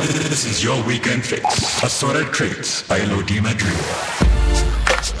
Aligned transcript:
This 0.00 0.46
is 0.46 0.64
your 0.64 0.82
weekend 0.84 1.22
fix. 1.24 1.44
Assorted 1.82 2.32
traits 2.32 2.82
by 2.88 3.04
Lodi 3.04 3.38
Madrid. 3.38 3.76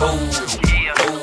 oh, 0.00 0.58
oh, 0.80 1.20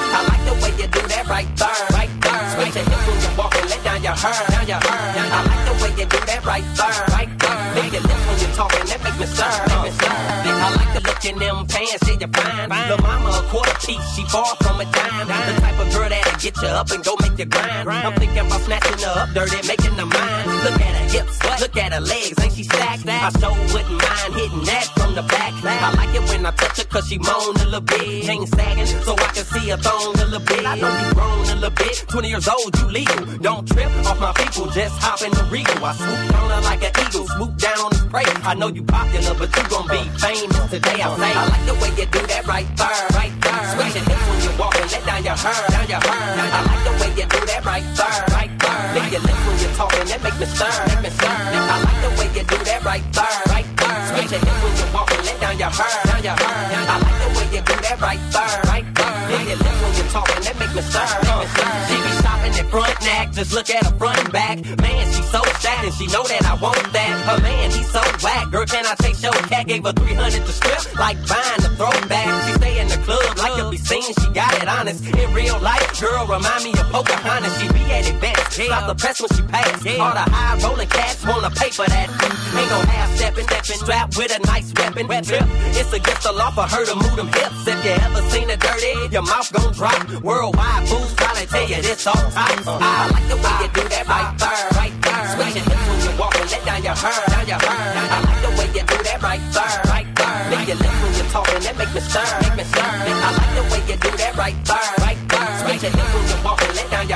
I 0.00 0.24
like 0.28 0.44
the 0.46 0.54
way 0.64 0.70
you 0.80 0.88
do 0.88 1.00
that 1.08 1.26
right 1.28 1.56
there, 1.56 1.86
right 1.92 2.08
there. 2.22 2.50
Switch 2.54 2.74
your 2.74 2.84
hips 2.84 3.06
when 3.06 3.20
you 3.20 3.36
walk 3.36 3.54
and 3.56 3.68
let 3.68 3.84
down 3.84 4.02
your 4.02 4.12
hair, 4.14 4.46
down 4.48 4.66
your 4.66 4.80
hair. 4.80 5.12
I 5.30 5.44
like 5.44 5.64
the 5.68 5.84
way 5.84 5.90
you 5.90 6.06
do 6.08 6.18
that 6.24 6.46
right 6.46 6.64
there, 6.74 7.04
right 7.14 7.28
there. 7.28 7.37
Big 7.78 7.92
your 7.92 8.02
lips 8.02 8.26
when 8.26 8.38
you're 8.42 8.56
talking, 8.58 8.84
that 8.90 9.00
make 9.06 9.18
me 9.22 9.26
stir, 9.30 9.46
make 9.70 9.82
me 9.86 9.90
stir. 9.94 10.10
I 10.10 10.68
like 10.74 10.92
the 10.98 11.02
look 11.06 11.22
in 11.22 11.38
them 11.38 11.62
pants, 11.70 12.02
yeah, 12.10 12.18
you're 12.18 12.34
fine. 12.34 12.68
The 12.90 12.98
mama 12.98 13.30
a 13.30 13.42
quarter 13.54 13.78
piece, 13.86 14.02
she 14.18 14.24
far 14.26 14.50
from 14.58 14.82
a 14.82 14.86
dime. 14.90 15.30
The 15.30 15.54
type 15.62 15.78
of 15.78 15.86
girl 15.94 16.08
that'll 16.10 16.40
get 16.42 16.58
you 16.58 16.74
up 16.74 16.90
and 16.90 17.04
go 17.06 17.14
make 17.22 17.38
you 17.38 17.46
grind. 17.46 17.86
I'm 17.86 18.14
thinking 18.18 18.42
about 18.42 18.66
snatching 18.66 18.98
her 18.98 19.14
up 19.22 19.30
dirty, 19.30 19.62
making 19.62 19.94
her 19.94 20.10
mine. 20.10 20.46
Look 20.66 20.74
at 20.74 20.94
her 20.98 21.06
hips, 21.06 21.38
look 21.62 21.76
at 21.76 21.92
her 21.94 22.00
legs, 22.02 22.34
ain't 22.42 22.54
she 22.58 22.64
stacked? 22.64 23.06
I 23.06 23.30
so 23.38 23.54
wouldn't 23.70 23.94
mind 23.94 24.34
hitting 24.34 24.64
that 24.66 24.86
from 24.98 25.14
the 25.14 25.22
back. 25.22 25.54
I 25.62 25.94
like 25.94 26.14
it 26.18 26.24
when 26.26 26.46
I 26.46 26.50
touch 26.50 26.82
her 26.82 26.88
cause 26.90 27.06
she 27.06 27.18
moan 27.18 27.54
a 27.62 27.64
little 27.64 27.80
bit. 27.80 28.26
Chain 28.26 28.44
sagging 28.46 28.86
so 29.06 29.14
I 29.14 29.30
can 29.38 29.44
see 29.46 29.70
her 29.70 29.78
thong 29.78 30.18
a 30.18 30.26
little 30.26 30.42
bit. 30.42 30.66
I 30.66 30.74
know 30.74 30.90
you 30.90 31.14
grown 31.14 31.46
a 31.46 31.54
little 31.62 31.70
bit, 31.78 31.94
20 32.10 32.28
years 32.28 32.48
old, 32.48 32.74
you 32.74 32.88
legal. 32.90 33.22
Don't 33.38 33.68
trip 33.70 33.90
off 34.10 34.18
my 34.18 34.32
people, 34.34 34.66
just 34.74 34.98
hop 34.98 35.22
in 35.22 35.30
the 35.30 35.44
regal. 35.46 35.78
I 35.84 35.94
swoop 35.94 36.42
on 36.42 36.50
her 36.50 36.60
like 36.66 36.82
an 36.82 36.92
eagle, 37.06 37.26
swoop 37.28 37.56
down 37.56 37.67
on 37.76 37.90
the 37.92 38.00
prey. 38.10 38.24
I 38.44 38.54
know 38.54 38.68
you 38.68 38.82
popular, 38.82 39.34
but 39.34 39.50
you 39.56 39.62
gon' 39.68 39.88
be 39.88 40.00
famous 40.18 40.70
today. 40.70 41.02
I 41.02 41.08
say, 41.16 41.32
I 41.32 41.42
like 41.48 41.64
the 41.66 41.74
way 41.80 41.90
you 41.98 42.06
do 42.08 42.20
that 42.26 42.46
right 42.46 42.68
there, 42.76 43.06
right 43.12 43.34
there. 43.42 43.64
Switch 43.74 43.94
your 43.96 44.04
hips 44.08 44.24
when 44.28 44.38
you 44.44 44.52
walk 44.58 44.74
and 44.80 44.90
let 44.92 45.02
down 45.04 45.22
your 45.24 45.36
hair, 45.36 45.60
down 45.68 45.86
your 45.88 46.00
hair. 46.00 46.16
I 46.48 46.60
like 46.64 46.82
the 46.88 46.92
way 47.00 47.10
you 47.18 47.26
do 47.28 47.40
that 47.50 47.62
right 47.64 47.86
there, 47.98 48.20
right 48.32 48.52
there. 48.58 48.82
Lick 48.94 49.12
your 49.12 49.22
lips 49.22 49.42
when 49.44 49.56
you're 49.58 49.76
talking, 49.76 50.04
that 50.08 50.20
make 50.24 50.38
me 50.40 50.46
stir, 50.48 50.72
make 50.88 51.02
me 51.04 51.10
stir. 51.12 51.28
I 51.28 51.76
like 51.84 52.00
the 52.00 52.10
way 52.16 52.28
you 52.32 52.44
do 52.48 52.58
that 52.64 52.80
right 52.84 53.06
there, 53.12 53.38
right 53.52 53.68
there. 53.76 54.00
Switch 54.08 54.32
your 54.32 54.40
hips 54.40 54.60
when 54.64 54.74
you 54.78 54.86
walk 54.94 55.10
and 55.12 55.22
let 55.28 55.36
down 55.40 55.56
your 55.58 55.72
hair, 55.72 55.96
down 56.08 56.22
your 56.24 56.36
hair. 56.38 56.56
I 56.88 56.96
like 57.04 57.18
the 57.20 57.28
way 57.36 57.46
you 57.52 57.62
do 57.68 57.74
that 57.84 57.98
right 58.00 58.22
there, 58.32 58.56
right 58.72 58.88
there. 58.96 59.16
Lick 59.28 59.44
your 59.48 59.60
lips 59.60 59.78
when 59.82 59.92
you're 59.98 60.12
talking, 60.14 60.40
that 60.40 60.56
make 60.56 60.72
me 60.72 60.82
stir, 60.88 61.04
make 61.04 61.40
me 61.44 61.48
stir. 61.52 61.72
She 61.88 61.96
be 62.00 62.12
shopping 62.24 62.54
at 62.56 62.66
Frontenac, 62.72 63.26
just 63.32 63.52
look 63.52 63.68
at 63.68 63.84
her 63.84 63.94
front 63.98 64.18
and 64.24 64.32
back. 64.32 64.56
Man, 64.80 65.04
she 65.12 65.22
so 65.28 65.40
sad 65.60 65.84
and 65.84 65.94
she 65.94 66.06
know 66.08 66.24
that 66.24 66.42
I 66.44 66.54
want 66.54 66.80
that. 66.92 67.12
Her 67.26 67.40
man, 67.42 67.70
he 67.70 67.82
so 67.82 68.00
whack. 68.22 68.50
Girl, 68.50 68.66
can 68.66 68.86
I 68.86 68.94
take 69.02 69.16
show? 69.16 69.30
Cat 69.50 69.66
gave 69.66 69.84
her 69.84 69.92
300 69.92 70.46
to 70.46 70.52
strip, 70.52 70.82
like 70.98 71.18
buying 71.26 71.60
the 71.60 71.70
throwback. 71.76 72.26
She 72.46 72.52
stay 72.54 72.80
in 72.80 72.88
the 72.88 72.98
club 73.04 73.38
like 73.38 73.54
to 73.58 73.70
be 73.70 73.78
seen, 73.78 74.02
she 74.14 74.28
got 74.32 74.54
it 74.62 74.68
honest. 74.68 75.04
In 75.06 75.34
real 75.34 75.58
life, 75.60 76.00
girl, 76.00 76.26
remind 76.26 76.64
me 76.64 76.72
of 76.72 76.86
Pocahontas. 76.90 77.54
She 77.60 77.66
be 77.72 77.82
at 77.90 78.08
events, 78.08 78.54
stop 78.54 78.86
the 78.86 78.94
press 78.94 79.20
when 79.20 79.30
she 79.34 79.42
pass. 79.50 79.86
All 79.98 80.14
the 80.14 80.26
high 80.30 80.56
rolling 80.62 80.88
cats 80.88 81.24
wanna 81.26 81.50
pay 81.50 81.70
for 81.70 81.86
that. 81.86 82.08
Ain't 82.08 82.70
no 82.70 82.80
half 82.88 83.08
stepping, 83.16 83.44
stepping, 83.44 83.80
strapped 83.82 84.16
with 84.16 84.32
a 84.36 84.40
nice 84.46 84.72
weapon. 84.74 85.06
Trip, 85.08 85.42
it's 85.74 85.92
against 85.92 86.22
the 86.22 86.32
law 86.32 86.50
for 86.50 86.62
her 86.62 86.84
to 86.86 86.94
move 86.94 87.16
them 87.16 87.28
hips. 87.28 87.66
If 87.66 87.84
you 87.84 87.90
ever 87.90 88.22
seen 88.30 88.48
a 88.50 88.56
dirty, 88.56 88.94
your 89.10 89.22
mouth 89.22 89.52
gon' 89.52 89.72
drop. 89.72 89.98
Worldwide 90.22 90.88
fools 90.88 91.12
probably 91.14 91.46
tell 91.46 91.68
you 91.68 91.82
this 91.82 92.06
all 92.06 92.14
time. 92.14 92.60
Uh-huh. 92.62 92.78
I 92.80 93.10
like 93.10 93.28
the 93.28 93.36
way 93.36 93.47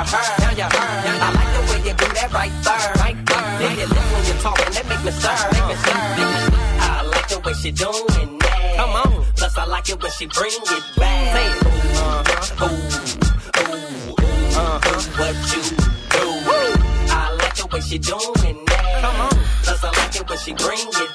and 0.03 0.11
let 0.11 0.11
down 0.11 0.11
your 0.11 0.11
hair, 0.11 0.37
down 0.39 0.57
your 0.57 0.71
hair. 0.71 0.91
I 1.23 1.31
like 1.33 1.51
the 1.55 1.63
way 1.71 1.79
you 1.87 1.95
do 1.95 2.07
that 2.19 2.33
right 2.33 2.55
there, 2.67 2.93
right 2.99 3.19
there. 3.27 3.59
Lick 3.63 3.79
your 3.79 3.89
lips 3.89 4.09
when 4.13 4.23
you're 4.27 4.43
talking, 4.43 4.73
that 4.73 4.87
make 4.89 5.05
me 5.05 5.13
stir, 5.13 5.37
make 5.53 5.67
me 5.69 5.77
stir. 5.83 5.99
I 6.81 7.03
like 7.07 7.29
the 7.29 7.39
way 7.45 7.55
she 7.55 7.71
doing 7.71 8.39
that. 8.39 8.77
Come 8.77 8.91
on. 8.91 9.25
Plus 9.37 9.59
I 9.59 9.65
like 9.67 9.89
it 9.89 10.03
when 10.03 10.13
she 10.13 10.27
bring 10.27 10.53
it 10.53 10.85
back. 10.97 11.37
Say 11.37 11.47
it. 11.47 11.57
Uh-huh. 12.03 12.67
Ooh, 12.67 12.79
ooh, 13.63 14.15
uh-huh. 14.59 15.01
What 15.19 15.37
you 15.55 15.63
do? 15.71 16.25
I 17.11 17.37
like 17.39 17.55
the 17.55 17.67
way 17.73 17.81
she 17.81 17.99
doing 17.99 18.65
that. 18.67 19.01
Come 19.03 19.21
on. 19.21 19.35
Plus 19.63 19.85
I 19.85 19.91
like 19.91 20.17
it 20.17 20.29
when 20.29 20.39
she 20.39 20.53
bring 20.55 20.89
it 20.89 21.12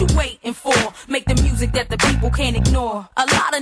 what 0.00 0.10
you 0.10 0.16
waiting 0.16 0.52
for. 0.52 0.74
Make 1.08 1.24
the 1.24 1.34
music 1.42 1.72
that 1.72 1.88
the 1.88 1.96
people 1.98 2.30
can't 2.30 2.56
ignore. 2.56 3.07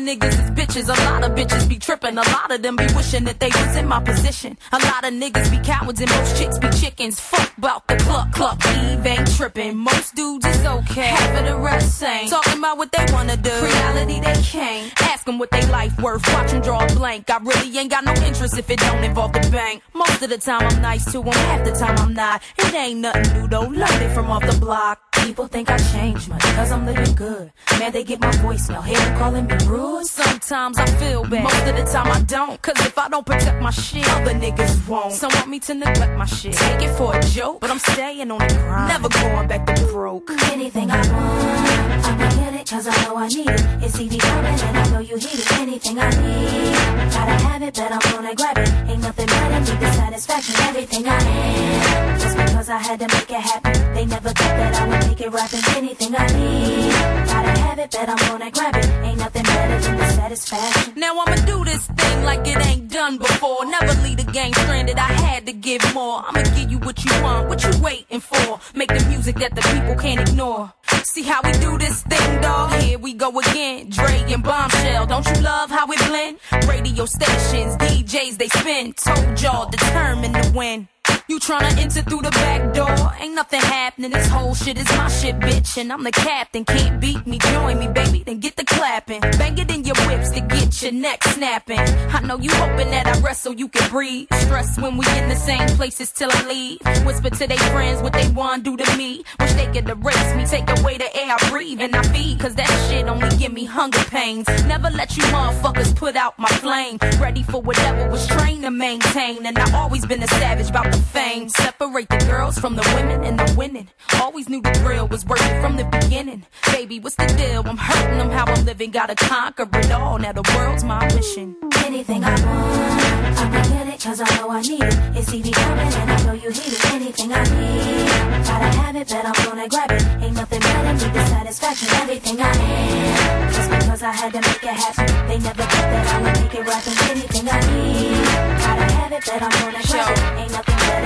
Niggas 0.07 0.39
is 0.39 0.51
bitches, 0.53 0.87
a 0.87 1.11
lot 1.11 1.25
of 1.25 1.33
bitches 1.33 1.69
be 1.69 1.81
tripping. 1.81 2.17
A 2.17 2.23
lot 2.31 2.53
of 2.53 2.63
them 2.63 2.77
be 2.77 2.87
wishing 2.95 3.25
that 3.25 3.41
they 3.41 3.49
was 3.49 3.75
in 3.75 3.89
my 3.89 4.01
position. 4.01 4.57
A 4.71 4.79
lot 4.79 5.03
of 5.03 5.13
niggas 5.13 5.51
be 5.51 5.59
cowards 5.67 6.01
and 6.01 6.09
most 6.09 6.37
chicks 6.39 6.57
be 6.59 6.71
chickens. 6.71 7.19
Fuck 7.19 7.59
about 7.59 7.89
the 7.89 7.97
cluck 7.97 8.31
cluck. 8.31 8.57
Eve 8.67 9.05
ain't 9.05 9.29
tripping. 9.35 9.77
Most 9.77 10.15
dudes 10.15 10.47
is 10.47 10.65
okay. 10.65 11.09
Half 11.09 11.41
of 11.41 11.47
the 11.47 11.57
rest 11.57 12.01
ain't. 12.05 12.31
Talking 12.31 12.59
about 12.61 12.79
what 12.79 12.93
they 12.93 13.05
wanna 13.13 13.37
do. 13.37 13.51
Reality 13.51 14.21
they 14.21 14.41
can't. 14.43 15.03
Ask 15.03 15.25
them 15.25 15.41
what 15.41 15.51
they 15.51 15.67
life 15.67 15.99
worth. 16.01 16.23
Watch 16.33 16.53
them 16.53 16.63
draw 16.63 16.85
a 16.85 16.95
blank. 16.95 17.29
I 17.29 17.39
really 17.39 17.77
ain't 17.77 17.91
got 17.91 18.05
no 18.05 18.15
interest 18.29 18.57
if 18.57 18.71
it 18.71 18.79
don't 18.79 19.03
involve 19.03 19.33
the 19.33 19.41
bank. 19.51 19.83
Most 19.93 20.23
of 20.23 20.31
the 20.31 20.39
time 20.39 20.63
I'm 20.69 20.81
nice 20.81 21.05
to 21.07 21.21
them, 21.21 21.33
half 21.33 21.65
the 21.65 21.73
time 21.73 21.99
I'm 21.99 22.15
not. 22.15 22.43
It 22.59 22.73
ain't 22.73 23.01
nothing 23.01 23.41
new 23.41 23.49
though. 23.49 23.63
Learned 23.63 24.03
it 24.03 24.15
from 24.15 24.31
off 24.31 24.47
the 24.47 24.57
block. 24.61 25.01
People 25.25 25.49
think 25.49 25.69
I 25.69 25.79
changed 25.79 26.29
much 26.29 26.43
cause 26.43 26.71
I'm 26.71 26.87
living 26.87 27.13
good. 27.17 27.51
Man, 27.81 27.91
they 27.91 28.05
get 28.05 28.21
my 28.21 28.31
voicemail. 28.45 28.85
Here 28.85 29.17
calling 29.19 29.47
me 29.49 29.57
rude. 29.67 29.96
Sometimes 30.05 30.79
I 30.79 30.87
feel 30.99 31.23
bad. 31.25 31.43
Most 31.45 31.67
of 31.67 31.77
the 31.77 31.85
time 31.91 32.13
I 32.13 32.21
don't. 32.23 32.61
Cause 32.63 32.79
if 32.87 32.99
I 32.99 33.09
don't 33.09 33.25
protect 33.25 33.63
my 33.63 33.71
shit, 33.71 34.09
other 34.11 34.33
niggas 34.33 34.87
won't. 34.89 35.13
Some 35.13 35.31
want 35.35 35.49
me 35.49 35.59
to 35.61 35.75
neglect 35.75 36.17
my 36.19 36.27
shit. 36.27 36.55
Take 36.55 36.83
it 36.83 36.95
for 36.97 37.17
a 37.17 37.23
joke, 37.23 37.61
but 37.61 37.71
I'm 37.71 37.79
staying 37.79 38.31
on 38.31 38.39
the 38.39 38.55
grind. 38.55 38.89
Never 38.89 39.09
going 39.09 39.49
back 39.49 39.67
to 39.67 39.87
broke. 39.87 40.31
Anything 40.53 40.91
I 40.91 40.97
want, 40.97 42.07
I'ma 42.07 42.31
get 42.31 42.55
it, 42.61 42.69
cause 42.69 42.87
I 42.87 43.05
know 43.05 43.17
I 43.17 43.29
need 43.29 43.49
it. 43.49 43.61
It's 43.83 43.99
easy 43.99 44.19
coming, 44.19 44.61
and 44.61 44.77
I 44.79 44.91
know 44.91 45.01
you 45.01 45.17
need 45.17 45.39
it. 45.43 45.53
Anything 45.53 45.99
I 45.99 46.11
need, 46.11 47.13
gotta 47.13 47.33
have 47.45 47.63
it, 47.63 47.75
but 47.75 47.93
I'm 47.93 48.13
gonna 48.13 48.35
grab 48.35 48.59
it. 48.59 48.69
Ain't 48.91 49.03
nothing 49.03 49.27
better, 49.27 49.61
need 49.61 49.81
the 49.81 49.93
satisfaction. 49.93 50.55
Everything 50.69 51.09
I 51.09 51.19
am, 51.19 52.21
just 52.21 52.37
because 52.37 52.69
I 52.69 52.79
had 52.79 53.01
to 53.01 53.09
make 53.09 53.31
it 53.31 53.41
happen. 53.41 53.95
They 53.95 54.05
never 54.05 54.29
thought 54.29 54.57
that 54.61 54.75
I 54.75 54.89
would 54.89 55.09
make 55.09 55.21
it 55.21 55.33
rapping. 55.33 55.63
Anything 55.77 56.15
I 56.17 56.27
need, 56.27 56.93
gotta 57.27 57.56
have 57.77 57.85
it, 57.85 57.97
but 57.99 58.09
I'm 58.09 58.17
gonna 58.29 58.51
grab 58.51 58.77
it. 58.77 58.87
Ain't 59.05 59.19
nothing 59.19 59.43
better 59.43 59.81
than 59.81 59.97
the 59.97 60.11
satisfaction. 60.11 60.93
Now 60.97 61.19
I'ma 61.21 61.37
do 61.47 61.65
this 61.65 61.87
thing 61.87 62.25
like 62.25 62.47
it 62.47 62.59
ain't 62.67 62.91
done 62.91 63.19
before. 63.19 63.67
Never 63.67 63.93
leave 64.03 64.19
the 64.19 64.31
game 64.33 64.53
stranded. 64.53 64.99
I 64.99 65.13
had 65.13 65.47
to 65.47 65.53
give 65.53 65.83
more. 65.95 66.23
I'ma 66.27 66.43
give 66.57 66.71
you 66.71 66.79
what 66.79 67.05
you 67.05 67.13
want, 67.23 67.49
what 67.49 67.63
you 67.65 67.73
waiting 67.83 68.21
for. 68.21 68.61
Make 68.75 68.89
the 68.89 69.05
music 69.09 69.37
that 69.37 69.55
the 69.55 69.63
people 69.63 69.97
can't 69.97 70.29
ignore. 70.29 70.73
See 71.05 71.23
how 71.23 71.41
we 71.43 71.53
do 71.53 71.79
this 71.79 72.03
thing, 72.03 72.41
dog? 72.41 72.73
Here 72.83 72.99
we 72.99 73.15
go 73.15 73.39
again. 73.39 73.91
Dre 73.91 74.25
and 74.33 74.43
Bombshell, 74.43 75.07
don't 75.07 75.27
you 75.27 75.41
love 75.43 75.71
how 75.71 75.87
we 75.87 75.97
blend? 75.97 76.39
Radio 76.69 77.05
stations, 77.07 77.77
DJs 77.77 78.39
they 78.39 78.49
spin. 78.49 78.93
Told 78.95 79.41
y'all 79.41 79.71
determined 79.71 80.35
to 80.35 80.53
win. 80.55 80.89
You 81.29 81.41
tryna 81.41 81.77
enter 81.79 82.03
through 82.03 82.23
the 82.23 82.31
back 82.31 82.73
door? 82.73 83.13
Ain't 83.19 83.35
nothing 83.35 83.61
happening. 83.61 84.13
This 84.13 84.29
whole 84.29 84.55
shit 84.55 84.79
is 84.79 84.89
my 84.97 85.09
shit, 85.09 85.37
bitch. 85.41 85.77
And 85.77 85.93
I'm 85.93 86.05
the 86.05 86.13
captain. 86.13 86.65
Can't 86.65 87.01
beat 87.01 87.27
me. 87.27 87.39
Join 87.39 87.81
me, 87.81 87.89
baby. 87.89 88.23
Then 88.25 88.39
get 88.39 88.55
the 88.55 88.65
clapping. 88.65 89.23
Bang 89.23 89.59
it 89.59 89.69
in 89.75 89.83
your 89.83 89.97
whips 90.07 90.31
to 90.31 90.41
get 90.41 90.81
your 90.83 90.93
neck 90.93 91.25
snapping. 91.25 91.81
I 91.81 92.21
know 92.21 92.39
you 92.39 92.51
hoping 92.53 92.93
that 92.93 93.09
I 93.09 93.19
rest 93.23 93.43
so 93.43 93.51
you 93.51 93.67
can 93.67 93.91
breathe. 93.91 94.29
Stress 94.35 94.79
when 94.79 94.97
we 94.97 95.05
in 95.19 95.29
the 95.29 95.35
same 95.35 95.67
places 95.71 96.13
till 96.13 96.31
I 96.31 96.47
leave. 96.47 96.79
Whisper 97.05 97.31
to 97.31 97.47
their 97.49 97.59
friends 97.75 98.03
what 98.03 98.13
they 98.13 98.29
want 98.29 98.63
do 98.63 98.77
to 98.77 98.97
me. 98.97 99.25
Wish 99.41 99.53
they 99.55 99.67
could 99.67 99.89
erase 99.89 100.35
me. 100.37 100.47
Take 100.47 100.71
away 100.79 100.97
the 100.97 101.11
air 101.17 101.35
I 101.41 101.51
breathe 101.51 101.81
and 101.81 101.97
I 101.97 102.03
feed. 102.05 102.39
Cause 102.39 102.55
that 102.55 102.71
shit 102.89 103.09
only 103.09 103.37
give 103.37 103.53
me 103.53 103.65
hunger 103.65 104.05
pains. 104.11 104.47
Never 104.67 104.91
let 104.91 105.17
you 105.17 105.25
motherfuckers 105.25 105.97
put 105.97 106.15
out 106.15 106.39
my 106.39 106.51
flame. 106.63 106.99
Ready 107.19 107.43
for 107.43 107.61
whatever 107.61 108.09
was 108.11 108.29
trained 108.29 108.63
to 108.63 108.71
maintain. 108.71 109.45
And 109.45 109.59
I 109.59 109.77
always 109.77 110.07
been 110.07 110.23
a 110.23 110.29
savage 110.29 110.71
about 110.71 110.93
the 110.93 110.99
fame. 111.17 111.49
Separate 111.49 112.09
the 112.09 112.19
girls 112.31 112.59
from 112.59 112.77
the 112.77 112.85
women 112.95 113.25
and 113.25 113.39
the 113.39 113.49
winning. 113.57 113.89
Always 114.21 114.49
knew 114.49 114.61
the 114.61 114.73
drill 114.83 115.09
was 115.09 115.25
working 115.25 115.61
from 115.63 115.77
the 115.77 115.85
beginning. 115.85 116.45
Baby, 116.73 117.01
what's 117.01 117.17
the 117.17 117.27
deal? 117.41 117.63
I'm 117.67 117.77
hurting 117.77 118.19
them 118.19 118.31
how 118.31 118.45
I'm 118.47 118.65
living. 118.65 118.91
Gotta 118.91 119.15
conquer 119.15 119.69
it 119.73 119.91
all. 119.91 120.19
Now 120.19 120.33
the 120.33 120.47
world's 120.55 120.85
my 120.85 121.03
mission. 121.15 121.57
Anything 121.85 122.23
I 122.25 122.35
want, 122.45 123.39
I'ma 123.41 123.63
get 123.73 123.87
it, 123.95 124.01
cause 124.01 124.21
I 124.21 124.29
know 124.37 124.51
I 124.51 124.61
need 124.61 124.83
it. 124.83 124.95
It's 125.19 125.33
easy 125.33 125.53
coming, 125.53 125.93
and 126.01 126.11
I 126.11 126.17
know 126.27 126.33
you 126.35 126.51
need 126.51 126.73
it. 126.77 126.85
Anything 126.93 127.33
I 127.33 127.43
need, 127.45 128.11
i 128.37 128.39
gotta 128.49 128.71
have 128.81 128.97
it, 128.97 129.09
but 129.09 129.25
I'm 129.25 129.39
gonna 129.45 129.69
grab 129.69 129.91
it. 129.93 130.03
Ain't 130.25 130.35
nothing 130.35 130.61
better, 130.61 130.93
need 131.01 131.15
the 131.15 131.25
satisfaction. 131.27 131.89
Everything 132.03 132.41
I 132.41 132.53
am, 132.53 133.53
just 133.53 133.71
because 133.71 134.03
I 134.03 134.13
had 134.13 134.33
to 134.33 134.41
make 134.49 134.65
it 134.71 134.77
happen. 134.85 135.29
They 135.29 135.39
never 135.39 135.63
thought 135.63 135.89
that 135.93 136.07
I 136.15 136.17
would 136.23 136.37
make 136.43 136.55
it 136.55 136.65
rapping. 136.69 136.99
Anything 137.13 137.47
I 137.49 137.61
need, 137.71 138.27
i 138.27 138.67
gotta 138.67 138.93
have 138.99 139.13
it, 139.13 139.23
but 139.27 139.43
I'm 139.43 139.55
gonna 139.61 139.83
grab 139.87 140.11
it. 140.13 140.41
Ain't 140.41 140.53
nothing 140.53 140.77
better 140.77 141.06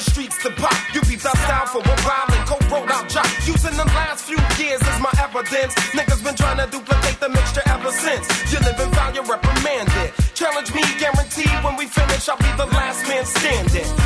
the 0.00 0.10
streets 0.10 0.42
to 0.42 0.50
pop. 0.50 0.74
You 0.94 1.00
beat 1.02 1.24
our 1.24 1.36
style 1.44 1.66
for 1.66 1.82
a 1.84 1.96
while 2.06 2.28
and 2.32 2.44
co-wrote 2.48 2.90
our 2.90 3.06
job. 3.06 3.26
Using 3.44 3.76
the 3.76 3.84
last 3.96 4.24
few 4.24 4.38
years 4.56 4.80
as 4.80 5.00
my 5.00 5.12
evidence. 5.20 5.74
Niggas 5.92 6.24
been 6.24 6.34
trying 6.34 6.58
to 6.58 6.66
duplicate 6.70 7.20
the 7.20 7.28
mixture 7.28 7.62
ever 7.66 7.90
since. 7.90 8.24
You 8.52 8.58
live 8.60 8.80
and 8.80 8.92
foul, 8.94 9.14
you 9.14 9.22
reprimanded. 9.22 10.12
Challenge 10.34 10.72
me, 10.74 10.82
guaranteed 10.98 11.52
when 11.64 11.76
we 11.76 11.86
finish, 11.86 12.28
I'll 12.28 12.38
be 12.38 12.50
the 12.56 12.66
last 12.66 13.06
man 13.08 13.24
standing. 13.26 13.99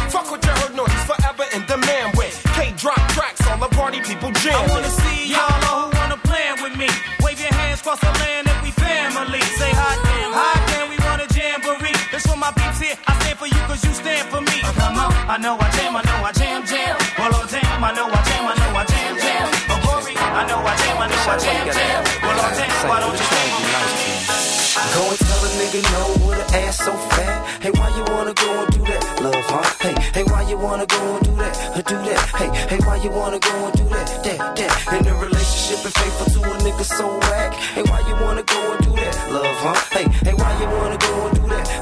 I 21.35 21.37
don't 21.37 21.47
jam 21.51 23.25
Go 24.95 25.03
and 25.11 25.19
tell 25.19 25.43
a 25.43 25.51
nigga 25.59 25.83
no 25.91 26.29
with 26.29 26.39
an 26.39 26.55
ass 26.63 26.79
so 26.79 26.93
fat. 27.11 27.61
Hey, 27.61 27.71
why 27.75 27.89
you 27.97 28.05
wanna 28.15 28.35
go 28.35 28.63
and 28.63 28.71
do 28.73 28.79
that, 28.85 29.03
love, 29.21 29.45
huh? 29.51 29.67
Hey, 29.83 29.95
hey, 30.15 30.23
why 30.31 30.43
you 30.49 30.57
wanna 30.57 30.87
go 30.87 31.17
and 31.17 31.25
do 31.25 31.35
that, 31.43 31.55
do 31.89 31.97
that? 32.07 32.21
Hey, 32.39 32.51
hey, 32.71 32.79
why 32.87 32.97
you 33.03 33.11
wanna 33.11 33.41
go 33.41 33.67
and 33.67 33.75
do 33.75 33.85
that, 33.89 34.07
that, 34.23 34.57
that? 34.57 35.01
In 35.01 35.07
a 35.09 35.15
relationship 35.15 35.85
and 35.85 35.95
faithful 35.95 36.27
to 36.35 36.41
a 36.51 36.55
nigga 36.63 36.85
so 36.85 37.19
whack. 37.19 37.55
Hey, 37.55 37.83
why 37.83 37.99
you 38.07 38.15
wanna 38.23 38.45
go 38.45 38.73
and 38.73 38.85
do 38.85 38.91
that, 38.91 39.15
love, 39.33 39.57
huh? 39.59 39.75
Hey, 39.91 40.07
hey, 40.23 40.35
why 40.35 40.51
you 40.61 40.67
wanna 40.71 40.99
go 40.99 41.27
and 41.27 41.34
do 41.34 41.34
that, 41.34 41.34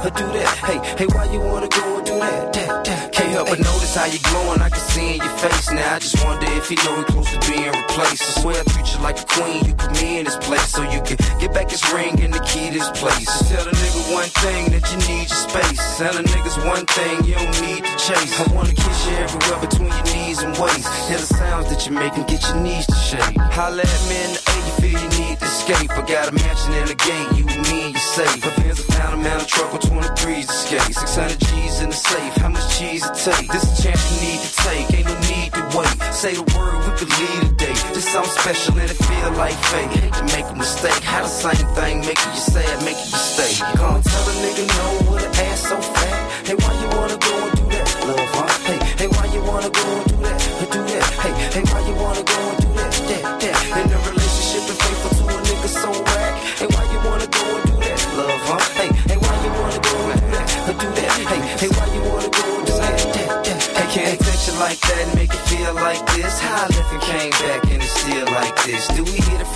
or 0.04 0.10
do 0.10 0.26
that? 0.34 0.54
Hey, 0.66 0.78
hey, 0.99 1.06
why 1.14 1.25
you 1.31 1.40
wanna 1.40 1.69
go 1.69 1.99
and 1.99 2.06
do 2.06 2.19
that, 2.19 2.52
that, 2.52 2.84
that? 2.84 3.12
Can't 3.12 3.31
help 3.31 3.49
but 3.49 3.58
notice 3.58 3.94
how 3.94 4.06
you're 4.06 4.26
glowing, 4.31 4.60
I 4.60 4.69
can 4.69 4.84
see 4.90 5.14
in 5.14 5.22
your 5.22 5.37
face 5.38 5.70
now. 5.70 5.94
I 5.94 5.99
just 5.99 6.19
wonder 6.25 6.46
if 6.58 6.69
he 6.69 6.76
know 6.82 6.96
he 6.99 7.04
close 7.04 7.31
to 7.31 7.38
being 7.46 7.70
replaced. 7.70 8.22
I 8.22 8.40
swear 8.43 8.56
I 8.60 8.64
treat 8.72 8.88
you 8.93 9.00
like 9.00 9.19
a 9.20 9.26
queen, 9.26 9.64
you 9.64 9.75
put 9.75 9.93
me 10.00 10.19
in 10.19 10.25
this 10.25 10.37
place 10.37 10.69
so 10.69 10.82
you 10.82 11.00
can 11.02 11.16
get 11.38 11.54
back 11.54 11.70
his 11.70 11.82
ring 11.93 12.20
and 12.20 12.34
the 12.34 12.40
key 12.40 12.70
to 12.70 12.78
this 12.78 12.90
place. 12.99 13.26
Just 13.26 13.50
Tell 13.52 13.64
the 13.64 13.70
nigga 13.70 14.02
one 14.12 14.31
thing 14.43 14.70
that 14.75 14.84
you 14.90 14.99
need 15.06 15.28
your 15.31 15.43
space. 15.46 15.81
Tell 15.99 16.14
the 16.14 16.22
niggas 16.22 16.58
one 16.66 16.87
thing 16.87 17.25
you 17.25 17.34
don't 17.34 17.55
need 17.62 17.84
to 17.84 17.94
chase. 17.98 18.32
I 18.40 18.44
wanna 18.55 18.75
kiss 18.75 18.98
you 19.06 19.14
everywhere 19.22 19.60
between 19.60 19.93
your 19.93 20.06
knees 20.14 20.43
and 20.43 20.56
waist. 20.58 20.88
Hear 21.08 21.19
the 21.19 21.31
sounds 21.38 21.69
that 21.70 21.87
you 21.87 21.93
make 21.93 22.14
and 22.16 22.26
get 22.26 22.43
your 22.48 22.58
knees 22.58 22.87
to 22.87 22.96
shake. 22.96 23.37
Holla 23.55 23.82
at 23.82 24.02
me 24.08 24.16
in 24.26 24.31
the 24.34 24.40
A, 24.50 24.55
you 24.66 24.72
feel 24.81 24.98
you 24.98 25.10
need 25.20 25.38
to 25.38 25.44
escape. 25.44 25.90
I 25.93 26.02
got 26.02 26.28
a 26.28 26.32
mansion 26.32 26.72
in 26.75 26.87
the 26.90 26.98
gate, 26.98 27.28
you 27.38 27.51
and 27.82 27.94
me 27.94 27.94
and 27.94 27.94
you 27.94 28.00
safe. 28.00 28.44
My 28.44 28.50
fans 28.52 28.79
have 28.79 28.94
found 28.96 29.14
a 29.14 29.23
man 29.23 29.40
a 29.40 29.44
truck 29.44 29.73
with 29.73 29.82
23s 29.82 30.46
to 30.46 30.52
skate. 30.52 30.94
600 30.94 31.38
G's 31.38 31.81
in 31.81 31.88
the 31.90 31.94
safe, 31.94 32.34
how 32.37 32.49
much 32.49 32.79
cheese 32.79 33.05
it 33.05 33.14
take? 33.14 33.49
This 33.50 33.64
a 33.64 33.82
chance 33.82 34.02
you 34.11 34.19
need 34.29 34.40
to 34.40 34.52
take, 34.62 34.94
ain't 34.94 35.06
no 35.06 35.17
need 35.20 35.52
to 35.52 35.62
wait. 35.76 36.14
Say 36.14 36.34
the 36.34 36.46
word, 36.56 36.79
we 36.87 36.93
could 36.99 37.12
lead 37.19 37.43
a 37.50 37.52
day. 37.55 37.75
Just 37.94 38.08
something 38.08 38.32
special 38.32 38.79
and 38.79 38.90
it 38.90 38.96
feel 38.96 39.31
like 39.32 39.56
fake. 39.70 39.90
Hate 39.90 40.12
to 40.14 40.25
make 40.37 40.46
a 40.46 40.55
mistake, 40.55 41.02
how 41.02 41.23
the 41.23 41.29
same 41.29 41.67
thing 41.75 42.00
making 42.00 42.32
you 42.32 42.43
sad, 42.55 42.84
making 42.84 43.11
you 43.11 43.23
stay. 43.34 43.52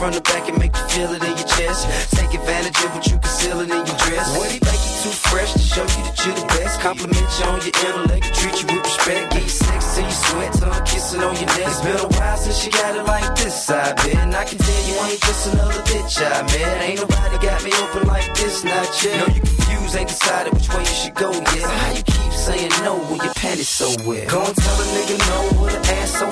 From 0.06 0.14
the 0.14 0.20
back 0.30 0.48
and 0.48 0.58
make 0.58 0.70
you 0.70 0.86
feel 0.94 1.10
it 1.10 1.22
in 1.22 1.34
your 1.34 1.50
chest? 1.58 1.82
Take 2.14 2.30
advantage 2.30 2.78
of 2.84 2.94
what 2.94 3.06
you 3.10 3.18
conceal 3.18 3.58
it 3.58 3.70
in 3.74 3.82
your 3.82 3.98
dress. 4.06 4.26
What 4.38 4.50
he 4.54 4.62
make 4.62 4.82
you 4.86 4.94
too 5.02 5.14
fresh 5.26 5.50
to 5.52 5.58
show 5.58 5.82
you 5.82 6.02
that 6.06 6.16
you're 6.22 6.38
the 6.38 6.46
best. 6.46 6.78
Compliment 6.78 7.26
you 7.26 7.44
on 7.50 7.58
your 7.66 7.74
intellect, 7.74 8.24
treat 8.38 8.56
you 8.62 8.66
with 8.70 8.86
respect. 8.86 9.34
Get 9.34 9.42
you 9.42 9.50
sex 9.50 9.80
till 9.94 10.06
you 10.06 10.16
sweat, 10.30 10.52
tongue 10.62 10.84
kissing 10.86 11.22
on 11.26 11.34
your 11.34 11.50
neck. 11.58 11.66
It's 11.66 11.82
been 11.82 11.98
a 11.98 12.08
while 12.14 12.38
since 12.38 12.58
you 12.62 12.70
got 12.70 12.94
it 12.94 13.02
like 13.02 13.34
this, 13.34 13.70
I 13.70 13.94
bet. 13.98 14.14
And 14.14 14.30
I 14.30 14.44
can 14.44 14.58
tell 14.58 14.82
you 14.86 14.94
ain't 15.10 15.20
just 15.26 15.42
another 15.50 15.82
bitch 15.90 16.14
I 16.22 16.42
met. 16.54 16.82
Ain't 16.86 17.00
nobody 17.02 17.36
got 17.42 17.58
me 17.66 17.72
open 17.82 18.06
like 18.06 18.30
this, 18.38 18.62
not 18.62 18.86
yet. 19.02 19.18
No, 19.18 19.34
you 19.34 19.42
confused, 19.42 19.96
ain't 19.96 20.08
decided 20.08 20.54
which 20.54 20.68
way 20.70 20.86
you 20.86 20.96
should 21.02 21.16
go 21.18 21.34
yet. 21.34 21.66
So 21.66 21.74
how 21.82 21.90
you 21.98 22.04
keep 22.06 22.32
saying 22.46 22.70
no 22.86 22.94
when 23.10 23.18
your 23.26 23.34
panties 23.34 23.68
so 23.68 23.90
wet? 24.06 24.30
Go 24.30 24.38
and 24.38 24.54
tell 24.54 24.78
a 24.78 24.86
nigga 24.94 25.16
no 25.18 25.66
with 25.66 25.74
an 25.74 25.82
ass 25.98 26.14
so 26.14 26.30